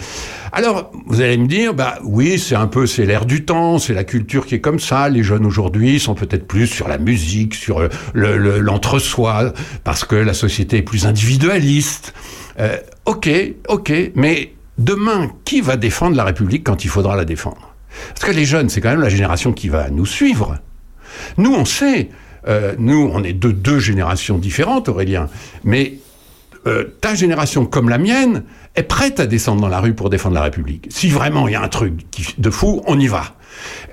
Alors, 0.51 0.91
vous 1.07 1.21
allez 1.21 1.39
me 1.39 1.47
dire, 1.47 1.73
bah 1.73 2.01
oui, 2.03 2.37
c'est 2.37 2.57
un 2.57 2.67
peu, 2.67 2.85
c'est 2.85 3.07
l'air 3.07 3.25
du 3.25 3.45
temps, 3.45 3.79
c'est 3.79 3.95
la 3.95 4.03
culture 4.03 4.45
qui 4.45 4.57
est 4.57 4.61
comme 4.61 4.81
ça. 4.81 5.09
Les 5.09 5.23
jeunes 5.23 5.47
aujourd'hui 5.47 6.01
sont 6.01 6.17
peut-être 6.17 6.49
plus 6.49 6.67
sur 6.67 6.89
la 6.89 6.99
musique, 6.99 7.55
sur 7.55 7.89
l'entre-soi, 8.13 9.45
le, 9.45 9.53
parce 9.85 10.05
que 10.05 10.17
la 10.17 10.35
société 10.35 10.79
est 10.79 10.83
plus 10.83 11.07
individualiste. 11.07 12.13
Euh, 12.59 12.77
ok, 13.05 13.31
ok, 13.69 13.93
mais 14.17 14.53
demain, 14.79 15.31
qui 15.45 15.61
va 15.61 15.77
défendre 15.77 16.17
la 16.17 16.25
République 16.25 16.65
quand 16.65 16.85
il 16.85 16.89
faudra 16.91 17.15
la 17.15 17.25
défendre? 17.25 17.73
Parce 18.09 18.33
que 18.33 18.37
les 18.37 18.47
jeunes, 18.47 18.69
c'est 18.69 18.81
quand 18.81 18.91
même 18.91 19.01
la 19.01 19.09
génération 19.09 19.53
qui 19.53 19.69
va 19.69 19.91
nous 19.91 20.07
suivre. 20.07 20.59
Nous, 21.37 21.55
on 21.55 21.65
sait, 21.65 22.09
euh, 22.49 22.75
nous, 22.79 23.13
on 23.15 23.23
est 23.23 23.33
de 23.33 23.53
deux 23.53 23.79
générations 23.79 24.39
différentes, 24.39 24.89
Aurélien, 24.89 25.29
mais 25.63 26.01
euh, 26.67 26.85
ta 27.01 27.15
génération 27.15 27.65
comme 27.65 27.89
la 27.89 27.99
mienne 27.99 28.45
est 28.77 28.83
prête 28.83 29.19
à 29.19 29.27
descendre 29.27 29.61
dans 29.61 29.69
la 29.69 29.81
rue 29.81 29.95
pour 29.95 30.11
défendre 30.11 30.35
la 30.35 30.43
République. 30.43 30.87
Si 30.91 31.09
vraiment 31.09 31.49
il 31.49 31.53
y 31.53 31.57
a 31.57 31.63
un 31.63 31.69
truc 31.69 31.95
de 32.39 32.51
fou, 32.51 32.83
on 32.87 32.99
y 32.99 33.07
va. 33.07 33.35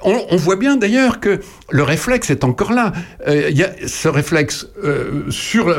On, 0.04 0.36
voit 0.36 0.56
bien 0.56 0.78
d'ailleurs 0.78 1.20
que 1.20 1.40
le 1.72 1.84
réflexe 1.84 2.30
est 2.30 2.44
encore 2.44 2.72
là. 2.72 2.94
Euh, 3.28 3.48
il 3.50 3.58
y 3.58 3.64
a 3.64 3.72
ce 3.88 4.08
réflexe 4.08 4.68
euh, 4.84 5.30
sur 5.30 5.74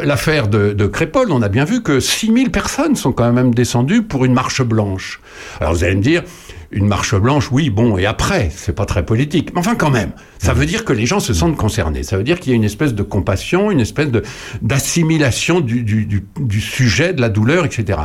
l'affaire 0.00 0.48
de, 0.48 0.72
de. 0.72 0.90
On 1.30 1.42
a 1.42 1.48
bien 1.48 1.64
vu 1.64 1.82
que 1.82 1.98
6000 1.98 2.50
personnes 2.50 2.94
sont 2.94 3.12
quand 3.12 3.32
même 3.32 3.54
descendues 3.54 4.02
pour 4.02 4.24
une 4.24 4.32
marche 4.32 4.62
blanche. 4.62 5.20
Alors 5.60 5.74
vous 5.74 5.82
allez 5.82 5.96
me 5.96 6.02
dire, 6.02 6.22
une 6.70 6.86
marche 6.86 7.14
blanche, 7.14 7.50
oui, 7.50 7.70
bon, 7.70 7.96
et 7.96 8.04
après, 8.04 8.50
c'est 8.54 8.74
pas 8.74 8.84
très 8.84 9.04
politique. 9.04 9.52
Mais 9.54 9.60
enfin, 9.60 9.74
quand 9.74 9.90
même, 9.90 10.12
ça 10.38 10.52
veut 10.52 10.66
dire 10.66 10.84
que 10.84 10.92
les 10.92 11.06
gens 11.06 11.20
se 11.20 11.32
sentent 11.32 11.56
concernés. 11.56 12.02
Ça 12.02 12.16
veut 12.18 12.24
dire 12.24 12.38
qu'il 12.40 12.50
y 12.50 12.52
a 12.52 12.56
une 12.56 12.64
espèce 12.64 12.94
de 12.94 13.02
compassion, 13.02 13.70
une 13.70 13.80
espèce 13.80 14.10
de 14.10 14.22
d'assimilation 14.60 15.60
du, 15.60 15.82
du, 15.82 16.04
du, 16.04 16.26
du, 16.38 16.60
sujet, 16.60 17.14
de 17.14 17.20
la 17.20 17.30
douleur, 17.30 17.64
etc. 17.64 17.98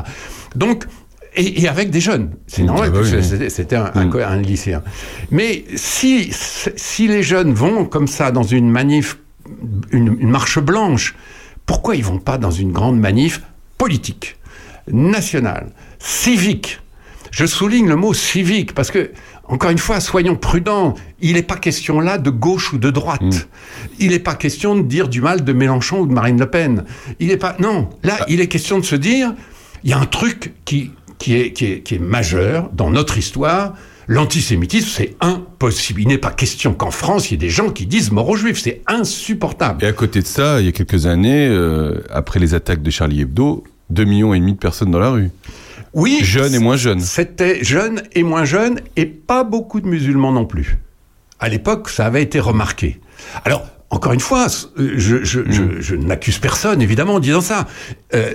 Donc, 0.55 0.86
et, 1.36 1.62
et 1.62 1.67
avec 1.67 1.89
des 1.89 2.00
jeunes. 2.00 2.32
C'est 2.48 2.63
normal, 2.63 2.91
ah 2.96 3.00
bah 3.00 3.50
c'était 3.50 3.75
un, 3.75 3.91
un, 3.96 4.12
un, 4.12 4.38
lycéen. 4.38 4.82
Mais 5.32 5.65
si, 5.75 6.29
si 6.32 7.08
les 7.08 7.24
jeunes 7.24 7.53
vont 7.53 7.86
comme 7.86 8.08
ça 8.08 8.32
dans 8.32 8.43
une 8.43 8.70
manif, 8.70 9.17
une, 9.91 10.15
une 10.20 10.29
marche 10.29 10.60
blanche, 10.60 11.15
pourquoi 11.65 11.96
ils 11.96 12.03
vont 12.03 12.20
pas 12.20 12.38
dans 12.38 12.51
une 12.51 12.72
grande 12.72 13.00
manif 13.00 13.41
politique, 13.77 14.38
nationale, 14.88 15.72
civique 16.00 16.79
je 17.33 17.47
souligne 17.47 17.87
le 17.89 17.95
mot 17.95 18.13
civique 18.13 18.75
parce 18.75 18.91
que, 18.91 19.09
encore 19.45 19.71
une 19.71 19.79
fois, 19.79 19.99
soyons 19.99 20.35
prudents. 20.35 20.93
Il 21.19 21.33
n'est 21.33 21.41
pas 21.41 21.57
question 21.57 21.99
là 21.99 22.19
de 22.19 22.29
gauche 22.29 22.73
ou 22.73 22.77
de 22.77 22.91
droite. 22.91 23.23
Mm. 23.23 23.31
Il 23.99 24.11
n'est 24.11 24.19
pas 24.19 24.35
question 24.35 24.75
de 24.75 24.83
dire 24.83 25.09
du 25.09 25.19
mal 25.19 25.43
de 25.43 25.51
Mélenchon 25.51 26.01
ou 26.01 26.05
de 26.05 26.13
Marine 26.13 26.39
Le 26.39 26.45
Pen. 26.45 26.85
Il 27.19 27.27
n'est 27.27 27.37
pas. 27.37 27.55
Non, 27.59 27.89
là, 28.03 28.17
ah. 28.19 28.25
il 28.29 28.39
est 28.39 28.47
question 28.47 28.77
de 28.77 28.85
se 28.85 28.95
dire 28.95 29.33
il 29.83 29.89
y 29.89 29.93
a 29.93 29.97
un 29.97 30.05
truc 30.05 30.53
qui, 30.63 30.91
qui, 31.17 31.35
est, 31.35 31.53
qui, 31.53 31.65
est, 31.65 31.79
qui 31.81 31.95
est 31.95 31.99
majeur 31.99 32.69
dans 32.71 32.91
notre 32.91 33.17
histoire. 33.17 33.73
L'antisémitisme, 34.07 34.89
c'est 34.93 35.15
impossible. 35.19 36.01
Il 36.01 36.09
n'est 36.09 36.19
pas 36.19 36.31
question 36.31 36.75
qu'en 36.75 36.91
France, 36.91 37.31
il 37.31 37.33
y 37.33 37.35
ait 37.35 37.37
des 37.37 37.49
gens 37.49 37.71
qui 37.71 37.87
disent 37.87 38.11
mort 38.11 38.29
aux 38.29 38.35
juifs. 38.35 38.61
C'est 38.61 38.83
insupportable. 38.85 39.83
Et 39.83 39.87
à 39.87 39.93
côté 39.93 40.21
de 40.21 40.27
ça, 40.27 40.59
il 40.59 40.67
y 40.67 40.69
a 40.69 40.71
quelques 40.71 41.07
années, 41.07 41.47
euh, 41.47 42.03
après 42.11 42.39
les 42.39 42.53
attaques 42.53 42.83
de 42.83 42.91
Charlie 42.91 43.21
Hebdo, 43.21 43.63
2 43.89 44.03
millions 44.03 44.35
et 44.35 44.39
demi 44.39 44.53
de 44.53 44.59
personnes 44.59 44.91
dans 44.91 44.99
la 44.99 45.09
rue. 45.09 45.31
Oui. 45.93 46.19
Jeunes 46.23 46.55
et 46.55 46.59
moins 46.59 46.77
jeunes. 46.77 47.00
C'était 47.00 47.63
jeunes 47.63 48.01
et 48.13 48.23
moins 48.23 48.45
jeunes 48.45 48.79
et 48.95 49.05
pas 49.05 49.43
beaucoup 49.43 49.81
de 49.81 49.88
musulmans 49.88 50.31
non 50.31 50.45
plus. 50.45 50.79
À 51.39 51.50
l'époque, 51.50 51.89
ça 51.89 52.05
avait 52.05 52.23
été 52.23 52.39
remarqué. 52.39 53.00
Alors, 53.45 53.65
encore 53.89 54.13
une 54.13 54.19
fois, 54.19 54.47
je, 54.77 55.23
je, 55.23 55.43
je, 55.45 55.81
je 55.81 55.95
n'accuse 55.95 56.39
personne, 56.39 56.81
évidemment, 56.81 57.15
en 57.15 57.19
disant 57.19 57.41
ça. 57.41 57.67
Euh, 58.13 58.33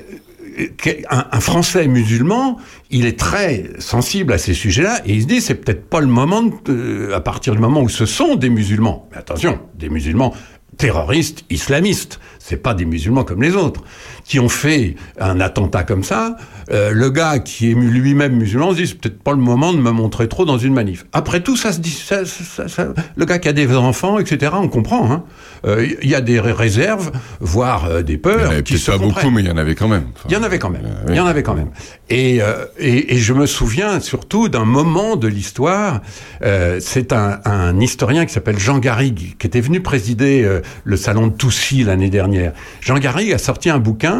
un, 1.10 1.26
un, 1.30 1.40
Français 1.40 1.86
musulman, 1.86 2.58
il 2.90 3.06
est 3.06 3.18
très 3.18 3.70
sensible 3.78 4.32
à 4.32 4.38
ces 4.38 4.54
sujets-là 4.54 5.00
et 5.06 5.14
il 5.14 5.22
se 5.22 5.26
dit 5.26 5.40
c'est 5.40 5.54
peut-être 5.54 5.88
pas 5.88 6.00
le 6.00 6.06
moment, 6.08 6.42
de, 6.64 7.12
à 7.14 7.20
partir 7.20 7.54
du 7.54 7.60
moment 7.60 7.80
où 7.80 7.88
ce 7.88 8.06
sont 8.06 8.34
des 8.34 8.48
musulmans. 8.48 9.08
Mais 9.12 9.18
attention, 9.18 9.60
des 9.76 9.88
musulmans 9.88 10.34
terroristes 10.76 11.44
islamistes, 11.50 12.20
c'est 12.38 12.56
pas 12.56 12.74
des 12.74 12.84
musulmans 12.84 13.24
comme 13.24 13.42
les 13.42 13.54
autres, 13.54 13.82
qui 14.28 14.38
ont 14.38 14.50
fait 14.50 14.94
un 15.18 15.40
attentat 15.40 15.82
comme 15.82 16.04
ça. 16.04 16.36
Euh, 16.70 16.92
le 16.92 17.08
gars 17.08 17.38
qui 17.38 17.70
est 17.70 17.74
lui-même 17.74 18.36
musulman 18.36 18.72
se 18.72 18.76
dit 18.76 18.86
c'est 18.86 19.00
peut-être 19.00 19.22
pas 19.22 19.32
le 19.32 19.38
moment 19.38 19.72
de 19.72 19.78
me 19.78 19.90
montrer 19.90 20.28
trop 20.28 20.44
dans 20.44 20.58
une 20.58 20.74
manif. 20.74 21.06
Après 21.14 21.40
tout, 21.40 21.56
ça 21.56 21.72
se 21.72 21.80
dit, 21.80 21.90
ça, 21.90 22.26
ça, 22.26 22.68
ça, 22.68 22.88
le 23.16 23.24
gars 23.24 23.38
qui 23.38 23.48
a 23.48 23.54
des 23.54 23.74
enfants, 23.74 24.18
etc. 24.18 24.52
On 24.54 24.68
comprend. 24.68 25.10
Hein. 25.10 25.24
Euh, 25.66 25.86
il 26.02 26.08
y 26.10 26.14
a 26.14 26.20
des 26.20 26.38
réserves, 26.40 27.10
voire 27.40 27.86
euh, 27.86 28.02
des 28.02 28.18
peurs. 28.18 28.52
Il 28.52 28.62
qui 28.62 28.76
se 28.76 28.90
pas 28.90 28.98
beaucoup, 28.98 29.30
mais 29.30 29.40
il 29.40 29.48
y 29.48 29.50
en 29.50 29.56
avait 29.56 29.74
quand 29.74 29.88
même. 29.88 30.08
Il 30.26 30.32
y 30.32 30.36
en 30.36 30.42
avait 30.42 30.58
quand 30.58 30.68
même. 30.68 30.82
Il 31.08 31.14
y 31.14 31.20
en 31.20 31.26
avait 31.26 31.42
quand 31.42 31.54
même. 31.54 31.70
Et, 32.10 32.42
euh, 32.42 32.66
et, 32.78 33.14
et 33.14 33.18
je 33.18 33.32
me 33.32 33.46
souviens 33.46 33.98
surtout 34.00 34.50
d'un 34.50 34.66
moment 34.66 35.16
de 35.16 35.26
l'histoire. 35.26 36.02
Euh, 36.42 36.78
c'est 36.80 37.14
un, 37.14 37.40
un, 37.46 37.80
historien 37.80 38.26
qui 38.26 38.34
s'appelle 38.34 38.58
Jean 38.58 38.78
Garrigue, 38.78 39.36
qui 39.38 39.46
était 39.46 39.60
venu 39.60 39.80
présider 39.80 40.46
le 40.84 40.96
salon 40.96 41.28
de 41.28 41.32
Toussy 41.32 41.84
l'année 41.84 42.10
dernière. 42.10 42.52
Jean 42.80 42.98
Garrigue 42.98 43.32
a 43.32 43.38
sorti 43.38 43.70
un 43.70 43.78
bouquin 43.78 44.17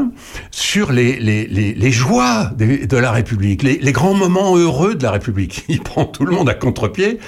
sur 0.51 0.93
les, 0.93 1.19
les, 1.19 1.47
les, 1.47 1.75
les 1.75 1.93
joies 1.93 2.51
de, 2.57 2.87
de, 2.87 2.97
la 2.97 3.13
République, 3.13 3.63
les, 3.63 3.79
les 3.79 3.93
grands 3.93 4.15
moments 4.15 4.57
heureux 4.57 4.95
de 4.95 5.03
la 5.03 5.11
République. 5.11 5.65
Il 5.69 5.81
prend 5.81 6.05
tout 6.05 6.25
le 6.25 6.33
monde 6.33 6.49
à 6.49 6.55
contre-pied 6.55 7.19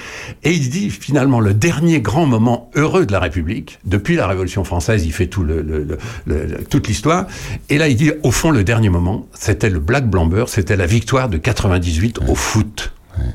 et 0.43 0.51
il 0.51 0.69
dit 0.69 0.89
finalement 0.89 1.39
le 1.39 1.53
dernier 1.53 2.01
grand 2.01 2.25
moment 2.25 2.69
heureux 2.75 3.05
de 3.05 3.11
la 3.11 3.19
République, 3.19 3.79
depuis 3.85 4.15
la 4.15 4.27
Révolution 4.27 4.63
française, 4.63 5.05
il 5.05 5.13
fait 5.13 5.27
tout 5.27 5.43
le, 5.43 5.61
le, 5.61 5.97
le, 6.25 6.63
toute 6.69 6.87
l'histoire. 6.87 7.27
Et 7.69 7.77
là, 7.77 7.87
il 7.87 7.95
dit 7.95 8.11
au 8.23 8.31
fond 8.31 8.51
le 8.51 8.63
dernier 8.63 8.89
moment, 8.89 9.27
c'était 9.33 9.69
le 9.69 9.79
Black 9.79 10.09
Blamber, 10.09 10.45
c'était 10.47 10.75
la 10.75 10.85
victoire 10.85 11.29
de 11.29 11.37
98 11.37 12.19
ouais. 12.19 12.29
au 12.29 12.35
foot. 12.35 12.93
Ouais. 13.17 13.25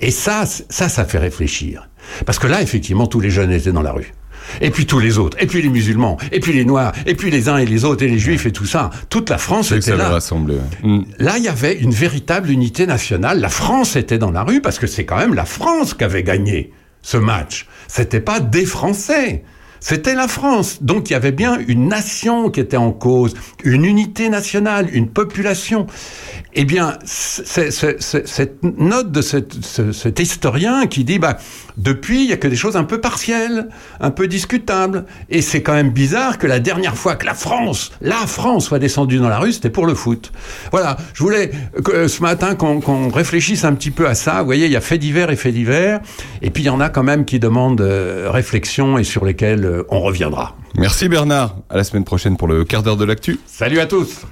Et 0.00 0.10
ça, 0.10 0.44
ça, 0.46 0.88
ça 0.88 1.04
fait 1.04 1.18
réfléchir. 1.18 1.88
Parce 2.26 2.38
que 2.38 2.46
là, 2.46 2.62
effectivement, 2.62 3.06
tous 3.06 3.20
les 3.20 3.30
jeunes 3.30 3.52
étaient 3.52 3.72
dans 3.72 3.82
la 3.82 3.92
rue 3.92 4.12
et 4.60 4.70
puis 4.70 4.86
tous 4.86 4.98
les 4.98 5.18
autres, 5.18 5.36
et 5.40 5.46
puis 5.46 5.62
les 5.62 5.68
musulmans, 5.68 6.18
et 6.32 6.40
puis 6.40 6.52
les 6.52 6.64
noirs, 6.64 6.92
et 7.06 7.14
puis 7.14 7.30
les 7.30 7.48
uns 7.48 7.58
et 7.58 7.66
les 7.66 7.84
autres, 7.84 8.04
et 8.04 8.08
les 8.08 8.18
juifs 8.18 8.46
et 8.46 8.52
tout 8.52 8.66
ça. 8.66 8.90
Toute 9.10 9.30
la 9.30 9.38
France 9.38 9.72
était 9.72 9.96
là. 9.96 10.08
Rassemblé, 10.08 10.56
ouais. 10.56 11.00
Là, 11.18 11.38
il 11.38 11.44
y 11.44 11.48
avait 11.48 11.74
une 11.74 11.92
véritable 11.92 12.50
unité 12.50 12.86
nationale. 12.86 13.40
La 13.40 13.48
France 13.48 13.96
était 13.96 14.18
dans 14.18 14.30
la 14.30 14.42
rue 14.42 14.60
parce 14.60 14.78
que 14.78 14.86
c'est 14.86 15.04
quand 15.04 15.18
même 15.18 15.34
la 15.34 15.44
France 15.44 15.94
qui 15.94 16.04
avait 16.04 16.22
gagné 16.22 16.72
ce 17.02 17.16
match. 17.16 17.66
C'était 17.86 18.20
pas 18.20 18.40
des 18.40 18.66
Français. 18.66 19.44
C'était 19.80 20.14
la 20.14 20.28
France. 20.28 20.82
Donc 20.82 21.10
il 21.10 21.12
y 21.12 21.16
avait 21.16 21.32
bien 21.32 21.58
une 21.66 21.88
nation 21.88 22.50
qui 22.50 22.60
était 22.60 22.76
en 22.76 22.92
cause, 22.92 23.34
une 23.64 23.84
unité 23.84 24.28
nationale, 24.28 24.88
une 24.92 25.08
population. 25.08 25.86
Eh 26.54 26.64
bien, 26.64 26.98
c'est, 27.04 27.70
cette 27.70 28.62
note 28.62 29.12
de 29.12 29.20
cet 29.20 30.20
historien 30.20 30.86
qui 30.86 31.04
dit, 31.04 31.18
bah, 31.18 31.38
depuis, 31.76 32.24
il 32.24 32.30
y 32.30 32.32
a 32.32 32.36
que 32.36 32.48
des 32.48 32.56
choses 32.56 32.76
un 32.76 32.84
peu 32.84 33.00
partielles, 33.00 33.68
un 34.00 34.10
peu 34.10 34.26
discutables. 34.26 35.04
Et 35.28 35.42
c'est 35.42 35.62
quand 35.62 35.74
même 35.74 35.90
bizarre 35.90 36.38
que 36.38 36.46
la 36.46 36.58
dernière 36.58 36.96
fois 36.96 37.14
que 37.14 37.26
la 37.26 37.34
France, 37.34 37.92
la 38.00 38.26
France 38.26 38.66
soit 38.66 38.80
descendue 38.80 39.18
dans 39.18 39.28
la 39.28 39.38
rue, 39.38 39.52
c'était 39.52 39.70
pour 39.70 39.86
le 39.86 39.94
foot. 39.94 40.32
Voilà. 40.72 40.96
Je 41.14 41.22
voulais 41.22 41.52
que 41.84 42.08
ce 42.08 42.22
matin 42.22 42.54
qu'on, 42.56 43.08
réfléchisse 43.10 43.64
un 43.64 43.74
petit 43.74 43.90
peu 43.90 44.08
à 44.08 44.14
ça. 44.14 44.40
Vous 44.40 44.46
voyez, 44.46 44.66
il 44.66 44.72
y 44.72 44.76
a 44.76 44.80
fait 44.80 44.98
divers 44.98 45.30
et 45.30 45.36
fait 45.36 45.52
divers. 45.52 46.00
Et 46.42 46.50
puis 46.50 46.64
il 46.64 46.66
y 46.66 46.70
en 46.70 46.80
a 46.80 46.88
quand 46.88 47.04
même 47.04 47.24
qui 47.24 47.38
demandent 47.38 47.80
euh, 47.80 48.28
réflexion 48.30 48.98
et 48.98 49.04
sur 49.04 49.24
lesquels 49.24 49.64
euh, 49.64 49.67
on 49.88 50.00
reviendra. 50.00 50.56
Merci 50.76 51.08
Bernard. 51.08 51.56
À 51.70 51.76
la 51.76 51.84
semaine 51.84 52.04
prochaine 52.04 52.36
pour 52.36 52.48
le 52.48 52.64
quart 52.64 52.82
d'heure 52.82 52.96
de 52.96 53.04
l'actu. 53.04 53.38
Salut 53.46 53.80
à 53.80 53.86
tous. 53.86 54.26